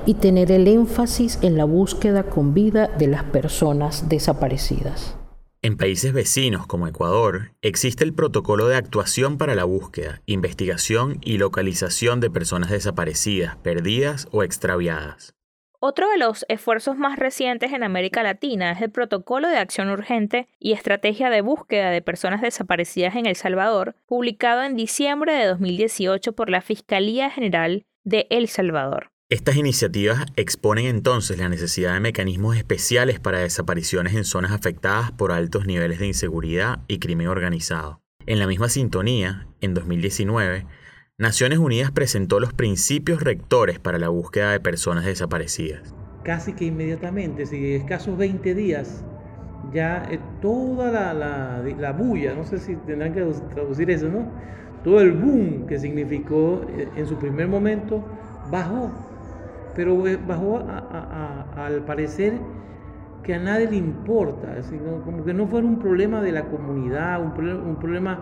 y 0.07 0.15
tener 0.15 0.53
el 0.53 0.69
énfasis 0.69 1.39
en 1.43 1.57
la 1.57 1.65
búsqueda 1.65 2.25
con 2.25 2.55
vida 2.55 2.89
de 2.99 3.07
las 3.07 3.25
personas 3.25 4.09
desaparecidas. 4.09 5.17
En 5.65 5.77
países 5.77 6.13
vecinos 6.13 6.67
como 6.67 6.89
Ecuador, 6.89 7.53
existe 7.63 8.03
el 8.03 8.15
protocolo 8.15 8.67
de 8.67 8.75
actuación 8.75 9.39
para 9.39 9.55
la 9.55 9.63
búsqueda, 9.63 10.21
investigación 10.27 11.19
y 11.21 11.39
localización 11.39 12.19
de 12.19 12.31
personas 12.31 12.71
desaparecidas, 12.71 13.57
perdidas 13.59 14.27
o 14.33 14.43
extraviadas. 14.43 15.35
Otro 15.85 16.09
de 16.09 16.17
los 16.17 16.47
esfuerzos 16.49 16.97
más 16.97 17.19
recientes 17.19 17.73
en 17.73 17.83
América 17.83 18.23
Latina 18.23 18.71
es 18.71 18.81
el 18.81 18.93
Protocolo 18.93 19.49
de 19.49 19.57
Acción 19.57 19.91
Urgente 19.91 20.47
y 20.61 20.75
Estrategia 20.75 21.29
de 21.29 21.41
Búsqueda 21.41 21.91
de 21.91 22.01
Personas 22.01 22.41
Desaparecidas 22.41 23.17
en 23.17 23.27
El 23.27 23.35
Salvador, 23.35 23.97
publicado 24.07 24.63
en 24.63 24.77
diciembre 24.77 25.33
de 25.35 25.47
2018 25.47 26.35
por 26.35 26.51
la 26.51 26.61
Fiscalía 26.61 27.31
General 27.31 27.85
de 28.05 28.29
El 28.31 28.47
Salvador. 28.47 29.11
Estas 29.29 29.57
iniciativas 29.57 30.25
exponen 30.37 30.87
entonces 30.87 31.37
la 31.39 31.49
necesidad 31.49 31.95
de 31.95 31.99
mecanismos 31.99 32.57
especiales 32.57 33.19
para 33.19 33.41
desapariciones 33.41 34.15
en 34.15 34.23
zonas 34.23 34.53
afectadas 34.53 35.11
por 35.11 35.33
altos 35.33 35.67
niveles 35.67 35.99
de 35.99 36.07
inseguridad 36.07 36.79
y 36.87 37.01
crimen 37.01 37.27
organizado. 37.27 38.01
En 38.27 38.39
la 38.39 38.47
misma 38.47 38.69
sintonía, 38.69 39.49
en 39.61 39.75
2019, 39.75 40.65
Naciones 41.23 41.61
Unidas 41.61 41.93
presentó 41.93 42.41
los 42.41 42.53
principios 42.53 43.23
rectores 43.23 43.79
para 43.79 43.97
la 43.97 44.09
búsqueda 44.09 44.51
de 44.51 44.59
personas 44.59 45.05
desaparecidas. 45.05 45.95
Casi 46.25 46.53
que 46.53 46.65
inmediatamente, 46.65 47.47
si 47.47 47.75
escasos 47.75 48.19
20 48.19 48.53
días, 48.57 49.05
ya 49.73 50.03
eh, 50.11 50.19
toda 50.41 50.91
la, 50.91 51.63
la, 51.63 51.93
bulla, 51.93 52.35
no 52.35 52.45
sé 52.45 52.59
si 52.59 52.75
tendrán 52.75 53.15
que 53.15 53.25
traducir 53.55 53.89
eso, 53.93 54.09
¿no? 54.09 54.27
Todo 54.83 55.01
el 55.01 55.13
boom 55.13 55.69
que 55.69 55.79
significó 55.79 56.67
eh, 56.77 56.89
en 56.97 57.07
su 57.07 57.15
primer 57.15 57.47
momento 57.47 58.05
bajó, 58.51 58.91
pero 59.77 60.05
eh, 60.09 60.19
bajó 60.27 60.67
al 61.57 61.85
parecer 61.85 62.33
que 63.23 63.35
a 63.35 63.39
nadie 63.39 63.71
le 63.71 63.77
importa, 63.77 64.57
como 65.05 65.25
que 65.25 65.33
no 65.33 65.47
fuera 65.47 65.69
un 65.69 65.79
problema 65.79 66.21
de 66.21 66.33
la 66.33 66.47
comunidad, 66.47 67.23
un, 67.23 67.49
un 67.49 67.77
problema 67.77 68.19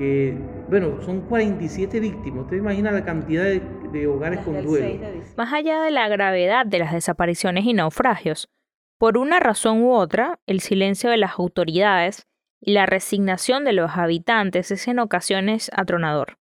que, 0.00 0.34
bueno, 0.70 1.02
son 1.02 1.20
47 1.20 2.00
víctimas. 2.00 2.44
Usted 2.44 2.56
imagina 2.56 2.90
la 2.90 3.04
cantidad 3.04 3.44
de, 3.44 4.06
hogares 4.06 4.40
con 4.40 4.64
duelo. 4.64 4.98
Más 5.36 5.52
allá 5.52 5.82
de 5.82 5.90
la 5.90 6.08
gravedad 6.08 6.64
de 6.64 6.78
las 6.78 6.94
desapariciones 6.94 7.66
y 7.66 7.74
naufragios, 7.74 8.48
por 8.96 9.18
una 9.18 9.40
razón 9.40 9.82
u 9.82 9.92
otra, 9.92 10.40
el 10.46 10.60
silencio 10.60 11.10
de 11.10 11.18
las 11.18 11.38
autoridades 11.38 12.26
y 12.62 12.72
la 12.72 12.86
resignación 12.86 13.66
de 13.66 13.74
los 13.74 13.90
habitantes 13.98 14.70
es 14.70 14.88
en 14.88 15.00
ocasiones 15.00 15.70
atronador. 15.74 16.38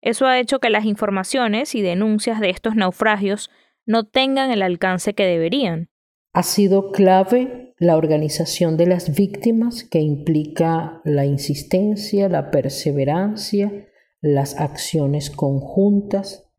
Eso 0.00 0.24
ha 0.24 0.38
hecho 0.38 0.58
que 0.58 0.70
las 0.70 0.86
informaciones 0.86 1.74
y 1.74 1.82
denuncias 1.82 2.40
de 2.40 2.48
estos 2.48 2.76
naufragios 2.76 3.50
no 3.84 4.04
tengan 4.04 4.50
el 4.50 4.62
alcance 4.62 5.14
que 5.14 5.26
deberían. 5.26 5.90
Ha 6.36 6.42
sido 6.42 6.92
clave 6.92 7.72
la 7.78 7.96
organización 7.96 8.76
de 8.76 8.84
las 8.84 9.14
víctimas 9.16 9.84
que 9.84 10.00
implica 10.00 11.00
la 11.02 11.24
insistencia, 11.24 12.28
la 12.28 12.50
perseverancia, 12.50 13.86
las 14.20 14.60
acciones 14.60 15.30
conjuntas. 15.30 16.52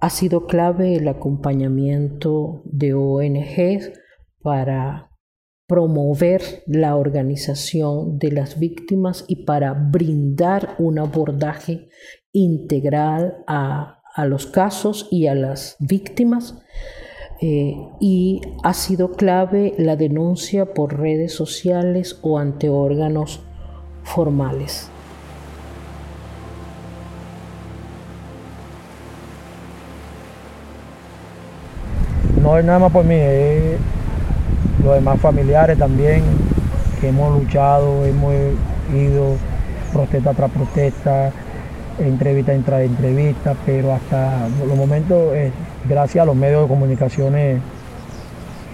Ha 0.00 0.10
sido 0.10 0.46
clave 0.46 0.94
el 0.94 1.08
acompañamiento 1.08 2.62
de 2.66 2.94
ONGs 2.94 3.94
para 4.42 5.10
promover 5.66 6.62
la 6.68 6.94
organización 6.94 8.20
de 8.20 8.30
las 8.30 8.60
víctimas 8.60 9.24
y 9.26 9.44
para 9.44 9.72
brindar 9.72 10.76
un 10.78 11.00
abordaje 11.00 11.88
integral 12.30 13.38
a, 13.48 14.02
a 14.14 14.24
los 14.24 14.46
casos 14.46 15.08
y 15.10 15.26
a 15.26 15.34
las 15.34 15.74
víctimas 15.80 16.62
eh, 17.40 17.76
y 18.00 18.40
ha 18.62 18.72
sido 18.72 19.12
clave 19.12 19.74
la 19.76 19.96
denuncia 19.96 20.66
por 20.72 20.98
redes 20.98 21.34
sociales 21.34 22.18
o 22.22 22.38
ante 22.38 22.68
órganos 22.68 23.42
formales. 24.04 24.90
No 32.40 32.56
es 32.58 32.64
nada 32.64 32.78
más 32.78 32.92
por 32.92 33.04
mí, 33.04 33.16
es 33.16 33.78
los 34.82 34.94
demás 34.94 35.20
familiares 35.20 35.76
también 35.78 36.22
que 37.00 37.08
hemos 37.08 37.42
luchado, 37.42 38.06
hemos 38.06 38.32
ido 38.94 39.36
protesta 39.92 40.32
tras 40.32 40.50
protesta, 40.50 41.32
entrevista 41.98 42.52
tras 42.64 42.82
entrevista, 42.82 43.54
pero 43.64 43.92
hasta 43.92 44.48
los 44.66 44.76
momentos 44.76 45.32
gracias 45.88 46.22
a 46.22 46.26
los 46.26 46.36
medios 46.36 46.62
de 46.62 46.68
comunicaciones 46.68 47.60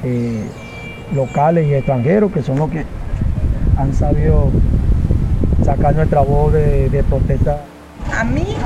eh, 0.04 0.44
locales 1.14 1.66
y 1.66 1.74
extranjeros, 1.74 2.32
que 2.32 2.42
son 2.42 2.58
los 2.58 2.70
que 2.70 2.84
han 3.76 3.94
sabido 3.94 4.50
sacar 5.64 5.94
nuestra 5.94 6.20
voz 6.20 6.52
de, 6.52 7.04
protesta 7.08 7.62
a 8.12 8.24
mí 8.24 8.56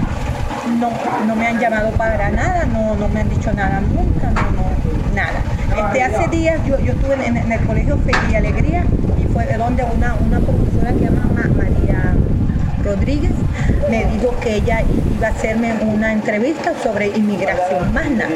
no, 0.81 0.91
no 1.27 1.37
me 1.37 1.47
han 1.47 1.61
llamado 1.61 1.91
para 1.93 2.31
nada, 2.31 2.65
no, 2.67 2.97
no 2.97 3.09
me 3.09 3.21
han 3.21 3.29
dicho 3.29 3.53
nada 3.53 3.81
nunca, 3.81 4.31
no, 4.31 4.43
no, 4.51 5.15
nada. 5.15 5.41
Este, 5.87 6.03
hace 6.03 6.29
días 6.29 6.59
yo, 6.67 6.79
yo 6.81 6.93
estuve 6.93 7.15
en, 7.27 7.37
en 7.37 7.53
el 7.53 7.61
colegio 7.61 7.97
Fe 7.99 8.13
y 8.31 8.35
Alegría 8.35 8.85
y 9.23 9.33
fue 9.33 9.47
de 9.47 9.57
donde 9.57 9.85
una, 9.85 10.15
una 10.15 10.41
profesora 10.41 10.93
que 10.93 10.99
se 10.99 11.05
llama 11.05 11.49
María 11.57 12.15
Rodríguez 12.87 13.33
me 13.91 14.05
dijo 14.07 14.39
que 14.41 14.57
ella 14.57 14.83
iba 15.17 15.27
a 15.27 15.31
hacerme 15.31 15.75
una 15.83 16.13
entrevista 16.13 16.73
sobre 16.81 17.09
inmigración, 17.09 17.93
más 17.93 18.09
nada. 18.11 18.31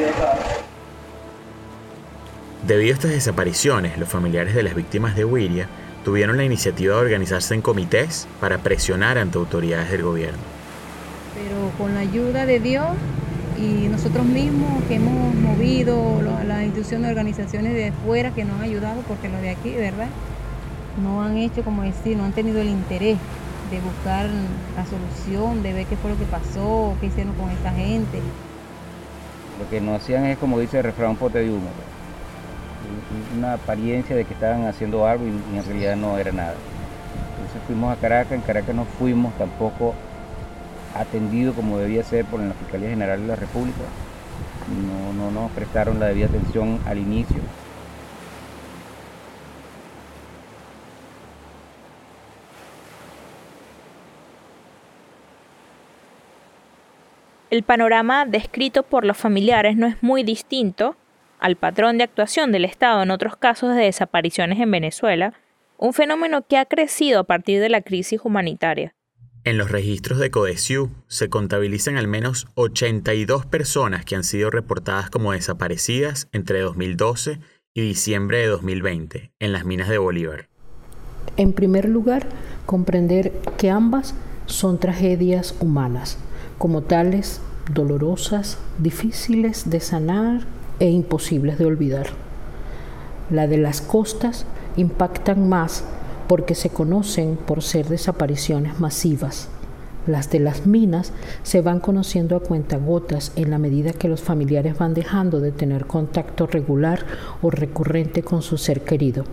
Debido 2.67 2.91
a 2.91 2.95
estas 2.95 3.11
desapariciones, 3.13 3.97
los 3.97 4.09
familiares 4.09 4.55
de 4.55 4.65
las 4.65 4.75
víctimas 4.75 5.15
de 5.15 5.25
Wiria 5.25 5.69
tuvieron 6.05 6.37
la 6.37 6.45
iniciativa 6.45 6.97
de 6.97 7.01
organizarse 7.01 7.55
en 7.55 7.63
comités 7.63 8.27
para 8.41 8.59
presionar 8.59 9.19
ante 9.19 9.39
autoridades 9.39 9.91
del 9.91 10.03
gobierno. 10.03 10.39
Pero 11.35 11.71
con 11.79 11.95
la 11.95 12.01
ayuda 12.01 12.45
de 12.45 12.59
Dios 12.59 12.89
y 13.57 13.89
nosotros 13.89 14.25
mismos 14.25 14.83
que 14.89 14.97
hemos 14.97 15.35
movido 15.35 16.21
las 16.47 16.65
instituciones 16.65 17.07
y 17.07 17.11
organizaciones 17.11 17.75
de 17.75 17.93
fuera 18.05 18.33
que 18.33 18.45
nos 18.45 18.57
han 18.57 18.63
ayudado, 18.63 19.03
porque 19.07 19.29
los 19.29 19.41
de 19.43 19.51
aquí, 19.51 19.71
¿verdad? 19.77 20.09
No 21.01 21.23
han 21.23 21.37
hecho, 21.37 21.63
como 21.63 21.83
decir, 21.83 22.17
no 22.17 22.25
han 22.25 22.33
tenido 22.33 22.61
el 22.61 22.69
interés 22.69 23.17
de 23.71 23.81
buscar 23.81 24.29
la 24.77 24.85
solución, 24.85 25.63
de 25.63 25.73
ver 25.73 25.87
qué 25.87 25.97
fue 25.97 26.11
lo 26.11 26.19
que 26.19 26.25
pasó, 26.25 26.95
qué 27.01 27.07
hicieron 27.07 27.35
con 27.35 27.51
esta 27.51 27.71
gente. 27.71 28.21
Lo 29.59 29.69
que 29.71 29.81
nos 29.81 30.03
hacían 30.03 30.25
es, 30.27 30.39
como 30.39 30.59
dice 30.59 30.79
el 30.79 30.85
refrán, 30.85 31.17
pote 31.17 31.39
de 31.39 31.51
humo. 31.51 31.69
Una 33.37 33.55
apariencia 33.55 34.17
de 34.17 34.25
que 34.25 34.35
estaban 34.35 34.67
haciendo 34.67 35.07
algo 35.07 35.25
y 35.25 35.29
en 35.57 35.65
realidad 35.65 35.97
no 35.97 36.19
era 36.19 36.33
nada. 36.33 36.55
Entonces 37.37 37.63
fuimos 37.67 37.97
a 37.97 38.01
Caracas, 38.01 38.33
en 38.33 38.41
Caracas 38.41 38.75
no 38.75 38.85
fuimos 38.99 39.33
tampoco 39.39 39.95
atendido 40.95 41.53
como 41.55 41.79
debía 41.79 42.03
ser 42.03 42.25
por 42.25 42.41
la 42.41 42.55
Fiscalía 42.55 42.91
General 42.91 43.21
de 43.21 43.27
la 43.27 43.37
República. 43.37 43.79
No, 44.69 45.13
no 45.13 45.31
nos 45.31 45.51
prestaron 45.53 46.01
la 46.01 46.07
debida 46.07 46.27
atención 46.27 46.81
al 46.87 46.99
inicio. 46.99 47.41
El 57.51 57.65
panorama 57.65 58.27
descrito 58.27 58.85
por 58.85 59.05
los 59.05 59.17
familiares 59.17 59.77
no 59.77 59.89
es 59.89 60.01
muy 60.03 60.23
distinto 60.23 60.95
al 61.41 61.57
patrón 61.57 61.99
de 61.99 62.05
actuación 62.05 62.53
del 62.53 62.65
Estado 62.65 63.03
en 63.03 63.11
otros 63.11 63.37
casos 63.37 63.75
de 63.75 63.83
desapariciones 63.83 64.61
en 64.61 64.71
Venezuela, 64.71 65.35
un 65.77 65.93
fenómeno 65.93 66.47
que 66.47 66.59
ha 66.59 66.67
crecido 66.67 67.19
a 67.19 67.25
partir 67.25 67.61
de 67.61 67.69
la 67.69 67.81
crisis 67.81 68.21
humanitaria. 68.23 68.95
En 69.43 69.59
los 69.59 69.73
registros 69.73 70.21
de 70.21 70.31
CODESIU 70.31 70.91
se 71.09 71.29
contabilizan 71.29 71.97
al 71.97 72.07
menos 72.07 72.47
82 72.55 73.47
personas 73.47 74.05
que 74.05 74.15
han 74.15 74.23
sido 74.23 74.51
reportadas 74.51 75.11
como 75.11 75.33
desaparecidas 75.33 76.29
entre 76.31 76.61
2012 76.61 77.41
y 77.75 77.81
diciembre 77.81 78.39
de 78.39 78.47
2020 78.47 79.33
en 79.41 79.53
las 79.53 79.65
minas 79.65 79.89
de 79.89 79.99
Bolívar. 79.99 80.49
En 81.37 81.53
primer 81.53 81.89
lugar, 81.89 82.29
comprender 82.65 83.33
que 83.59 83.71
ambas 83.71 84.15
son 84.47 84.79
tragedias 84.79 85.57
humanas 85.59 86.17
como 86.61 86.83
tales 86.83 87.41
dolorosas, 87.73 88.59
difíciles 88.79 89.71
de 89.71 89.81
sanar 89.81 90.43
e 90.79 90.91
imposibles 90.91 91.57
de 91.57 91.65
olvidar. 91.65 92.09
La 93.31 93.47
de 93.47 93.57
las 93.57 93.81
costas 93.81 94.45
impactan 94.77 95.49
más 95.49 95.85
porque 96.29 96.55
se 96.55 96.69
conocen 96.69 97.37
por 97.37 97.63
ser 97.63 97.89
desapariciones 97.89 98.79
masivas. 98.79 99.49
Las 100.07 100.29
de 100.29 100.41
las 100.41 100.67
minas 100.67 101.15
se 101.45 101.63
van 101.63 101.81
conociendo 101.81 102.37
a 102.37 102.41
cuentagotas 102.41 103.33
en 103.37 103.51
la 103.51 103.57
medida 103.57 103.95
que 103.95 104.09
los 104.09 104.21
familiares 104.21 104.77
van 104.77 104.93
dejando 104.93 105.41
de 105.41 105.53
tener 105.53 105.87
contacto 105.87 106.47
regular 106.47 107.07
o 107.41 107.51
recurrente 107.51 108.23
con 108.23 108.43
su 108.43 108.59
ser 108.59 108.83
querido. 108.83 109.25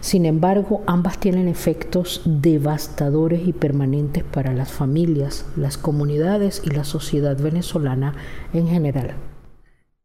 Sin 0.00 0.26
embargo, 0.26 0.82
ambas 0.86 1.18
tienen 1.18 1.48
efectos 1.48 2.22
devastadores 2.24 3.46
y 3.46 3.52
permanentes 3.52 4.24
para 4.24 4.52
las 4.52 4.72
familias, 4.72 5.46
las 5.56 5.78
comunidades 5.78 6.62
y 6.64 6.70
la 6.70 6.84
sociedad 6.84 7.36
venezolana 7.38 8.14
en 8.52 8.68
general. 8.68 9.14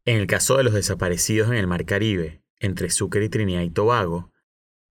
En 0.05 0.17
el 0.17 0.27
caso 0.27 0.57
de 0.57 0.63
los 0.63 0.73
desaparecidos 0.73 1.49
en 1.49 1.55
el 1.55 1.67
Mar 1.67 1.85
Caribe, 1.85 2.41
entre 2.59 2.89
Sucre 2.89 3.25
y 3.25 3.29
Trinidad 3.29 3.61
y 3.61 3.69
Tobago, 3.69 4.31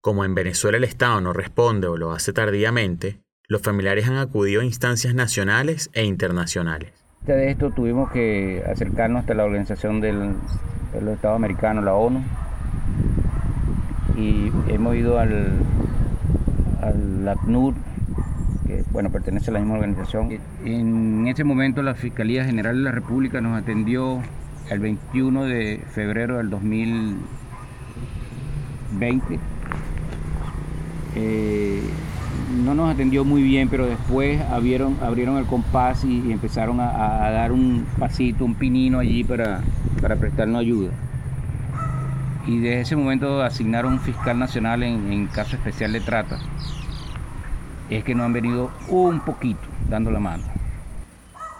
como 0.00 0.24
en 0.24 0.34
Venezuela 0.34 0.78
el 0.78 0.84
Estado 0.84 1.20
no 1.20 1.32
responde 1.32 1.86
o 1.86 1.96
lo 1.96 2.12
hace 2.12 2.32
tardíamente, 2.32 3.20
los 3.46 3.62
familiares 3.62 4.08
han 4.08 4.16
acudido 4.16 4.62
a 4.62 4.64
instancias 4.64 5.14
nacionales 5.14 5.90
e 5.92 6.04
internacionales. 6.04 6.92
De 7.26 7.50
esto 7.50 7.70
tuvimos 7.70 8.10
que 8.10 8.64
acercarnos 8.66 9.20
hasta 9.20 9.34
la 9.34 9.44
organización 9.44 10.00
del, 10.00 10.34
del 10.92 11.08
Estado 11.08 11.34
americano, 11.34 11.82
la 11.82 11.94
ONU, 11.94 12.24
y 14.16 14.50
hemos 14.68 14.96
ido 14.96 15.18
al, 15.18 15.48
al 16.80 17.28
ACNUR, 17.28 17.74
que 18.66 18.82
bueno, 18.92 19.10
pertenece 19.10 19.50
a 19.50 19.54
la 19.54 19.60
misma 19.60 19.74
organización. 19.74 20.30
En 20.64 21.26
ese 21.26 21.44
momento 21.44 21.82
la 21.82 21.94
Fiscalía 21.94 22.44
General 22.44 22.76
de 22.76 22.82
la 22.82 22.92
República 22.92 23.40
nos 23.40 23.60
atendió 23.60 24.20
el 24.70 24.78
21 24.80 25.44
de 25.44 25.80
febrero 25.92 26.38
del 26.38 26.50
2020. 26.50 29.38
Eh, 31.14 31.82
no 32.64 32.74
nos 32.74 32.92
atendió 32.92 33.24
muy 33.24 33.42
bien, 33.42 33.68
pero 33.68 33.86
después 33.86 34.40
abrieron, 34.42 34.96
abrieron 35.02 35.38
el 35.38 35.46
compás 35.46 36.04
y, 36.04 36.32
empezaron 36.32 36.80
a, 36.80 37.26
a, 37.26 37.30
dar 37.30 37.52
un 37.52 37.86
pasito, 37.98 38.44
un 38.44 38.54
pinino 38.54 38.98
allí 38.98 39.24
para, 39.24 39.60
para 40.00 40.16
prestarnos 40.16 40.60
ayuda 40.60 40.90
y 42.46 42.58
desde 42.58 42.80
ese 42.80 42.96
momento 42.96 43.42
asignaron 43.42 43.94
un 43.94 44.00
fiscal 44.00 44.38
nacional 44.38 44.82
en, 44.82 45.26
caso 45.28 45.56
especial 45.56 45.92
de 45.92 46.00
trata, 46.00 46.38
es 47.90 48.04
que 48.04 48.14
no 48.14 48.24
han 48.24 48.32
venido 48.32 48.70
un 48.88 49.20
poquito 49.20 49.60
dando 49.88 50.10
la 50.10 50.20
mano. 50.20 50.44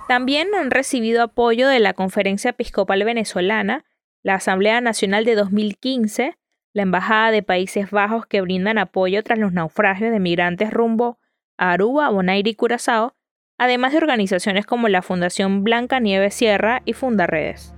También 0.08 0.48
han 0.54 0.70
recibido 0.70 1.22
apoyo 1.22 1.68
de 1.68 1.78
la 1.78 1.94
Conferencia 1.94 2.50
Episcopal 2.50 3.04
Venezolana, 3.04 3.84
la 4.22 4.34
Asamblea 4.34 4.80
Nacional 4.80 5.24
de 5.24 5.34
2015, 5.34 6.36
la 6.74 6.82
Embajada 6.82 7.30
de 7.30 7.42
Países 7.42 7.90
Bajos 7.90 8.26
que 8.26 8.40
brindan 8.40 8.78
apoyo 8.78 9.22
tras 9.22 9.38
los 9.38 9.52
naufragios 9.52 10.10
de 10.10 10.20
migrantes 10.20 10.72
rumbo 10.72 11.18
a 11.58 11.72
Aruba, 11.72 12.08
Bonaire 12.10 12.50
y 12.50 12.54
Curazao, 12.54 13.14
además 13.58 13.92
de 13.92 13.98
organizaciones 13.98 14.66
como 14.66 14.88
la 14.88 15.02
Fundación 15.02 15.64
Blanca 15.64 16.00
Nieve 16.00 16.30
Sierra 16.30 16.82
y 16.84 16.94
Fundaredes. 16.94 17.74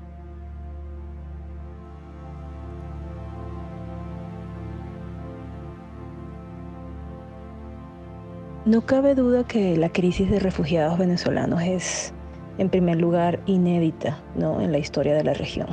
No 8.66 8.80
cabe 8.80 9.14
duda 9.14 9.44
que 9.44 9.76
la 9.76 9.90
crisis 9.90 10.30
de 10.30 10.38
refugiados 10.38 10.98
venezolanos 10.98 11.60
es, 11.60 12.14
en 12.56 12.70
primer 12.70 12.98
lugar, 12.98 13.38
inédita 13.44 14.22
¿no? 14.36 14.62
en 14.62 14.72
la 14.72 14.78
historia 14.78 15.12
de 15.14 15.22
la 15.22 15.34
región. 15.34 15.66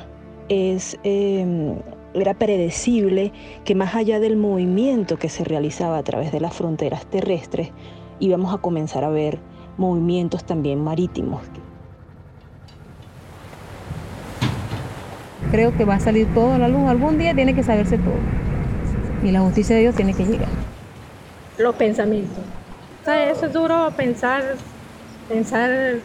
Es, 0.49 0.99
eh, 1.05 1.73
era 2.13 2.33
predecible 2.33 3.31
que 3.63 3.75
más 3.75 3.95
allá 3.95 4.19
del 4.19 4.35
movimiento 4.35 5.17
que 5.17 5.29
se 5.29 5.45
realizaba 5.45 5.99
a 5.99 6.03
través 6.03 6.33
de 6.33 6.41
las 6.41 6.53
fronteras 6.53 7.05
terrestres, 7.05 7.71
íbamos 8.19 8.53
a 8.53 8.57
comenzar 8.57 9.05
a 9.05 9.09
ver 9.09 9.39
movimientos 9.77 10.43
también 10.43 10.83
marítimos. 10.83 11.43
Creo 15.49 15.73
que 15.77 15.85
va 15.85 15.95
a 15.95 15.99
salir 16.01 16.27
todo 16.33 16.51
a 16.51 16.57
la 16.57 16.67
luz. 16.67 16.89
Algún 16.89 17.17
día 17.17 17.33
tiene 17.33 17.55
que 17.55 17.63
saberse 17.63 17.97
todo. 17.97 18.19
Y 19.23 19.31
la 19.31 19.39
justicia 19.39 19.77
de 19.77 19.83
Dios 19.83 19.95
tiene 19.95 20.13
que 20.13 20.25
llegar. 20.25 20.49
Los 21.57 21.75
pensamientos. 21.75 22.43
Eso 23.05 23.47
es 23.47 23.53
duro 23.53 23.91
pensar, 23.97 24.43
pensar 25.27 25.95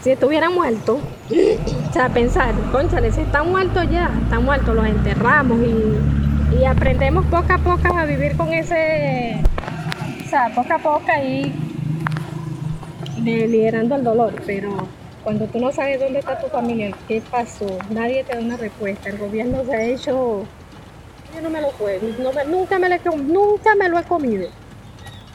si 0.00 0.10
estuvieran 0.12 0.54
muertos. 0.54 1.00
o 1.00 1.92
sea, 1.92 2.08
pensar, 2.08 2.54
conchale, 2.70 3.10
si 3.10 3.22
están 3.22 3.50
muertos 3.50 3.84
ya, 3.90 4.10
están 4.22 4.44
muertos, 4.44 4.76
los 4.76 4.86
enterramos 4.86 5.58
y, 5.58 6.56
y 6.56 6.64
aprendemos 6.64 7.26
poco 7.26 7.52
a 7.52 7.58
poco 7.58 7.96
a 7.96 8.04
vivir 8.04 8.36
con 8.36 8.52
ese, 8.52 9.42
o 10.24 10.28
sea, 10.28 10.54
poco 10.54 10.72
a 10.72 10.78
poco 10.78 11.04
ahí 11.12 11.52
liderando 13.16 13.96
el 13.96 14.04
dolor, 14.04 14.32
pero 14.46 14.86
cuando 15.24 15.46
tú 15.46 15.58
no 15.58 15.72
sabes 15.72 15.98
dónde 15.98 16.20
está 16.20 16.38
tu 16.38 16.46
familia, 16.46 16.92
qué 17.08 17.20
pasó, 17.28 17.66
nadie 17.90 18.22
te 18.22 18.36
da 18.36 18.40
una 18.40 18.56
respuesta, 18.56 19.10
el 19.10 19.18
gobierno 19.18 19.64
se 19.64 19.74
ha 19.74 19.82
hecho, 19.82 20.44
yo 21.34 21.40
no 21.42 21.50
me 21.50 21.60
lo 21.60 21.70
puedo, 21.72 22.00
no, 22.20 22.30
nunca, 22.46 22.78
me 22.78 22.88
lo, 22.88 23.16
nunca 23.16 23.74
me 23.74 23.88
lo 23.88 23.98
he 23.98 24.04
comido 24.04 24.48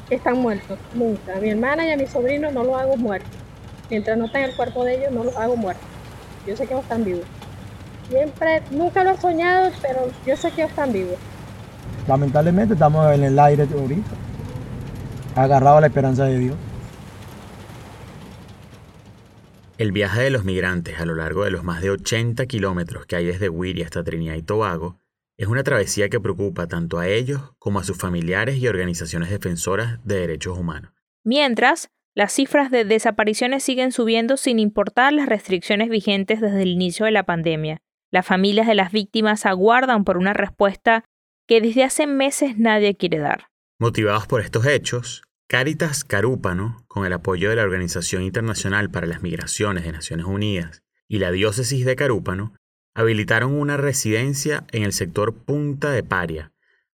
están 0.10 0.38
muertos, 0.38 0.78
nunca. 0.94 1.38
A 1.38 1.40
mi 1.40 1.50
hermana 1.50 1.88
y 1.88 1.92
a 1.92 1.98
mi 1.98 2.06
sobrino 2.08 2.52
no 2.52 2.64
los 2.64 2.80
hago 2.80 2.98
muertos. 2.98 3.32
Mientras 3.90 4.18
no 4.18 4.26
estén 4.26 4.44
en 4.44 4.50
el 4.52 4.56
cuerpo 4.56 4.84
de 4.84 4.96
ellos, 4.96 5.12
no 5.12 5.24
los 5.24 5.36
hago 5.36 5.56
muertos. 5.56 5.86
Yo 6.46 6.56
sé 6.56 6.68
que 6.68 6.74
ellos 6.74 6.84
están 6.84 7.04
vivos. 7.04 7.26
Siempre, 8.10 8.62
nunca 8.72 9.04
lo 9.04 9.12
he 9.12 9.18
soñado, 9.18 9.72
pero 9.82 10.08
yo 10.26 10.38
sé 10.38 10.52
que 10.52 10.62
ellos 10.62 10.70
están 10.70 10.94
vivos. 10.94 11.16
Lamentablemente 12.08 12.74
estamos 12.74 13.12
en 13.14 13.24
el 13.24 13.40
aire 13.40 13.68
ahorita, 13.72 14.12
agarrado 15.36 15.78
a 15.78 15.82
la 15.82 15.88
esperanza 15.88 16.26
de 16.26 16.38
Dios. 16.38 16.56
El 19.78 19.92
viaje 19.92 20.22
de 20.22 20.30
los 20.30 20.46
migrantes 20.46 21.00
a 21.00 21.06
lo 21.06 21.16
largo 21.16 21.44
de 21.44 21.52
los 21.52 21.64
más 21.64 21.82
de 21.82 21.90
80 21.90 22.46
kilómetros 22.46 23.06
que 23.06 23.18
hay 23.18 23.26
desde 23.26 23.50
Wiri 23.50 23.84
hasta 23.84 24.04
Trinidad 24.04 24.36
y 24.36 24.42
Tobago 24.42 25.00
es 25.38 25.48
una 25.48 25.64
travesía 25.64 26.10
que 26.10 26.20
preocupa 26.20 26.68
tanto 26.68 27.00
a 27.00 27.08
ellos 27.08 27.42
como 27.60 27.80
a 27.80 27.84
sus 27.84 27.98
familiares 27.98 28.58
y 28.58 28.68
organizaciones 28.68 29.30
defensoras 29.30 30.00
de 30.06 30.20
derechos 30.20 30.58
humanos. 30.58 30.92
Mientras, 31.24 31.90
las 32.14 32.32
cifras 32.32 32.72
de 32.72 32.86
desapariciones 32.86 33.64
siguen 33.64 33.92
subiendo 33.92 34.38
sin 34.38 34.60
importar 34.60 35.12
las 35.12 35.28
restricciones 35.28 35.90
vigentes 35.90 36.40
desde 36.40 36.62
el 36.62 36.70
inicio 36.70 37.06
de 37.06 37.12
la 37.12 37.24
pandemia. 37.24 37.80
Las 38.12 38.26
familias 38.26 38.68
de 38.68 38.76
las 38.76 38.92
víctimas 38.92 39.46
aguardan 39.46 40.06
por 40.06 40.18
una 40.18 40.34
respuesta 40.34 41.04
que 41.48 41.60
desde 41.60 41.84
hace 41.84 42.08
meses 42.08 42.58
nadie 42.58 42.96
quiere 42.96 43.20
dar. 43.20 43.50
Motivados 43.78 44.28
por 44.28 44.40
estos 44.40 44.66
hechos, 44.66 45.24
Caritas 45.48 46.06
Carúpano, 46.06 46.86
con 46.88 47.06
el 47.06 47.12
apoyo 47.12 47.50
de 47.50 47.58
la 47.58 47.64
Organización 47.64 48.24
Internacional 48.24 48.90
para 48.90 49.08
las 49.08 49.22
Migraciones 49.22 49.84
de 49.84 49.92
Naciones 49.92 50.26
Unidas 50.26 50.84
y 51.10 51.20
la 51.20 51.32
Diócesis 51.32 51.86
de 51.86 51.98
Carúpano, 51.98 52.54
habilitaron 52.96 53.54
una 53.54 53.78
residencia 53.78 54.66
en 54.72 54.84
el 54.84 54.94
sector 54.94 55.36
Punta 55.36 55.92
de 55.92 56.02
Paria 56.02 56.52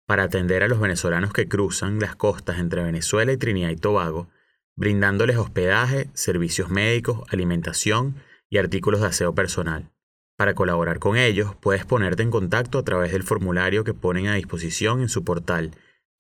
para 0.06 0.24
atender 0.24 0.64
a 0.64 0.68
los 0.68 0.80
venezolanos 0.80 1.34
que 1.34 1.50
cruzan 1.50 2.00
las 2.00 2.16
costas 2.16 2.60
entre 2.60 2.84
Venezuela 2.84 3.34
y 3.34 3.38
Trinidad 3.38 3.72
y 3.72 3.76
Tobago, 3.76 4.30
brindándoles 4.76 5.36
hospedaje, 5.38 6.10
servicios 6.14 6.70
médicos, 6.70 7.24
alimentación 7.30 8.16
y 8.50 8.60
artículos 8.60 9.02
de 9.02 9.08
aseo 9.08 9.36
personal. 9.36 9.92
Para 10.38 10.54
colaborar 10.54 11.00
con 11.00 11.18
ellos, 11.18 11.56
puedes 11.60 11.86
ponerte 11.86 12.22
en 12.22 12.30
contacto 12.30 12.78
a 12.78 12.84
través 12.84 13.12
del 13.12 13.24
formulario 13.24 13.84
que 13.84 13.96
ponen 13.96 14.28
a 14.28 14.36
disposición 14.36 15.02
en 15.02 15.10
su 15.10 15.24
portal 15.24 15.72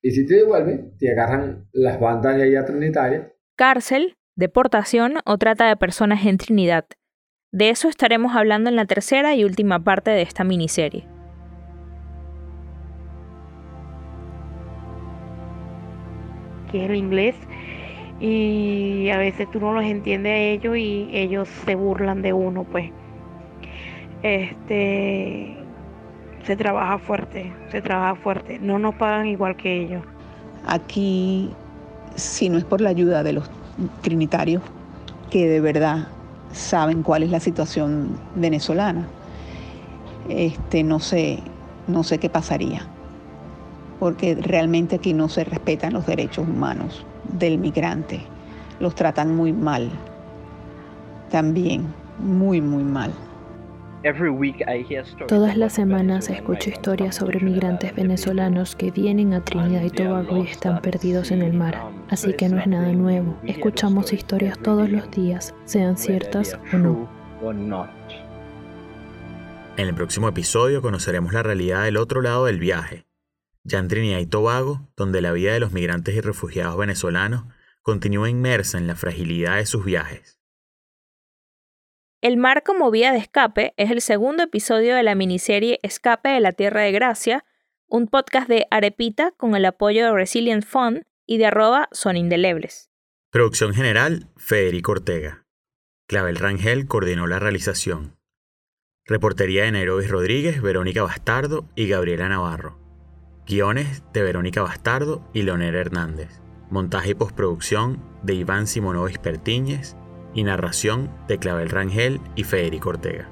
Y 0.02 0.10
si 0.10 0.26
te 0.26 0.34
devuelven, 0.34 0.96
te 0.98 1.10
agarran 1.10 1.66
las 1.72 1.98
bandas 1.98 2.36
de 2.36 2.42
allá 2.42 2.64
trinitarias. 2.66 3.28
Cárcel, 3.56 4.16
deportación 4.36 5.14
o 5.24 5.38
trata 5.38 5.66
de 5.66 5.76
personas 5.76 6.26
en 6.26 6.36
Trinidad. 6.36 6.84
De 7.52 7.70
eso 7.70 7.88
estaremos 7.88 8.36
hablando 8.36 8.68
en 8.68 8.76
la 8.76 8.84
tercera 8.84 9.34
y 9.34 9.44
última 9.44 9.82
parte 9.82 10.10
de 10.10 10.20
esta 10.20 10.44
miniserie. 10.44 11.06
Que 16.70 16.84
es 16.84 16.90
el 16.90 16.96
inglés 16.96 17.34
y 18.20 19.08
a 19.08 19.16
veces 19.16 19.50
tú 19.50 19.60
no 19.60 19.72
los 19.72 19.84
entiendes 19.84 20.32
a 20.32 20.36
ellos 20.36 20.76
y 20.76 21.08
ellos 21.12 21.48
se 21.48 21.74
burlan 21.74 22.20
de 22.20 22.34
uno, 22.34 22.64
pues. 22.64 22.90
Este 24.22 25.65
se 26.46 26.56
trabaja 26.56 26.98
fuerte, 26.98 27.52
se 27.70 27.82
trabaja 27.82 28.14
fuerte. 28.14 28.58
No 28.60 28.78
nos 28.78 28.94
pagan 28.94 29.26
igual 29.26 29.56
que 29.56 29.82
ellos. 29.82 30.02
Aquí, 30.66 31.50
si 32.14 32.48
no 32.48 32.58
es 32.58 32.64
por 32.64 32.80
la 32.80 32.90
ayuda 32.90 33.22
de 33.22 33.32
los 33.32 33.50
trinitarios, 34.02 34.62
que 35.30 35.48
de 35.48 35.60
verdad 35.60 36.06
saben 36.52 37.02
cuál 37.02 37.24
es 37.24 37.30
la 37.30 37.40
situación 37.40 38.16
venezolana, 38.36 39.06
este, 40.28 40.84
no 40.84 41.00
sé, 41.00 41.40
no 41.88 42.04
sé 42.04 42.18
qué 42.18 42.30
pasaría. 42.30 42.86
Porque 43.98 44.36
realmente 44.36 44.96
aquí 44.96 45.14
no 45.14 45.28
se 45.28 45.44
respetan 45.44 45.94
los 45.94 46.06
derechos 46.06 46.46
humanos 46.46 47.04
del 47.24 47.58
migrante. 47.58 48.20
Los 48.78 48.94
tratan 48.94 49.34
muy 49.34 49.52
mal. 49.52 49.90
También, 51.30 51.86
muy, 52.18 52.60
muy 52.60 52.84
mal. 52.84 53.12
Todas 55.26 55.56
las 55.56 55.72
semanas 55.72 56.30
escucho 56.30 56.70
historias 56.70 57.16
sobre 57.16 57.40
migrantes 57.40 57.94
venezolanos 57.94 58.76
que 58.76 58.92
vienen 58.92 59.34
a 59.34 59.44
Trinidad 59.44 59.82
y 59.82 59.90
Tobago 59.90 60.36
y 60.44 60.46
están 60.46 60.80
perdidos 60.80 61.32
en 61.32 61.42
el 61.42 61.52
mar. 61.52 61.90
Así 62.08 62.34
que 62.34 62.48
no 62.48 62.60
es 62.60 62.68
nada 62.68 62.92
nuevo. 62.92 63.36
Escuchamos 63.44 64.12
historias 64.12 64.58
todos 64.60 64.88
los 64.90 65.10
días, 65.10 65.54
sean 65.64 65.96
ciertas 65.96 66.56
o 66.72 66.76
no. 66.76 67.08
En 69.76 69.88
el 69.88 69.94
próximo 69.94 70.28
episodio 70.28 70.80
conoceremos 70.80 71.32
la 71.32 71.42
realidad 71.42 71.84
del 71.84 71.96
otro 71.96 72.22
lado 72.22 72.46
del 72.46 72.60
viaje, 72.60 73.06
ya 73.64 73.78
en 73.80 73.88
Trinidad 73.88 74.20
y 74.20 74.26
Tobago, 74.26 74.88
donde 74.96 75.20
la 75.20 75.32
vida 75.32 75.52
de 75.52 75.60
los 75.60 75.72
migrantes 75.72 76.14
y 76.14 76.20
refugiados 76.20 76.78
venezolanos 76.78 77.44
continúa 77.82 78.30
inmersa 78.30 78.78
en 78.78 78.86
la 78.86 78.94
fragilidad 78.94 79.56
de 79.56 79.66
sus 79.66 79.84
viajes. 79.84 80.38
El 82.22 82.38
mar 82.38 82.62
como 82.62 82.90
vía 82.90 83.12
de 83.12 83.18
escape 83.18 83.74
es 83.76 83.90
el 83.90 84.00
segundo 84.00 84.42
episodio 84.42 84.96
de 84.96 85.02
la 85.02 85.14
miniserie 85.14 85.78
Escape 85.82 86.30
de 86.30 86.40
la 86.40 86.52
Tierra 86.52 86.80
de 86.80 86.92
Gracia, 86.92 87.44
un 87.88 88.08
podcast 88.08 88.48
de 88.48 88.66
Arepita 88.70 89.32
con 89.32 89.54
el 89.54 89.66
apoyo 89.66 90.06
de 90.06 90.12
Resilient 90.12 90.64
Fund 90.64 91.04
y 91.26 91.36
de 91.36 91.46
arroba 91.46 91.88
son 91.92 92.16
indelebles. 92.16 92.90
Producción 93.30 93.74
general, 93.74 94.30
Federico 94.36 94.92
Ortega. 94.92 95.44
Clavel 96.08 96.36
Rangel 96.36 96.86
coordinó 96.86 97.26
la 97.26 97.38
realización. 97.38 98.16
Reportería 99.04 99.64
de 99.64 99.72
Nairobi 99.72 100.06
Rodríguez, 100.06 100.62
Verónica 100.62 101.02
Bastardo 101.02 101.68
y 101.74 101.86
Gabriela 101.86 102.30
Navarro. 102.30 102.78
Guiones 103.46 104.02
de 104.14 104.22
Verónica 104.22 104.62
Bastardo 104.62 105.28
y 105.34 105.42
Leonel 105.42 105.74
Hernández. 105.74 106.40
Montaje 106.70 107.10
y 107.10 107.14
postproducción 107.14 108.02
de 108.22 108.34
Iván 108.34 108.66
Simonovis 108.66 109.18
Pertíñez 109.18 109.96
y 110.36 110.44
narración 110.44 111.10
de 111.26 111.38
Clavel 111.38 111.70
Rangel 111.70 112.20
y 112.36 112.44
Federico 112.44 112.90
Ortega. 112.90 113.28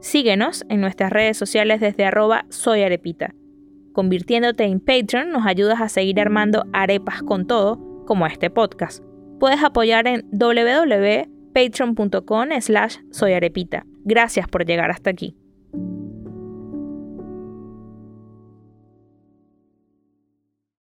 Síguenos 0.00 0.64
en 0.70 0.80
nuestras 0.80 1.12
redes 1.12 1.36
sociales 1.36 1.80
desde 1.80 2.06
arroba 2.06 2.46
soyarepita. 2.48 3.34
Convirtiéndote 3.92 4.64
en 4.64 4.80
Patreon 4.80 5.30
nos 5.30 5.44
ayudas 5.44 5.82
a 5.82 5.90
seguir 5.90 6.18
armando 6.20 6.64
arepas 6.72 7.22
con 7.22 7.46
todo, 7.46 7.78
como 8.06 8.26
este 8.26 8.48
podcast. 8.48 9.04
Puedes 9.38 9.62
apoyar 9.62 10.06
en 10.06 10.26
www 10.32 11.37
patreon.com 11.52 12.48
slash 12.60 12.96
soyarepita. 13.10 13.84
Gracias 14.04 14.48
por 14.48 14.64
llegar 14.64 14.90
hasta 14.90 15.10
aquí. 15.10 15.36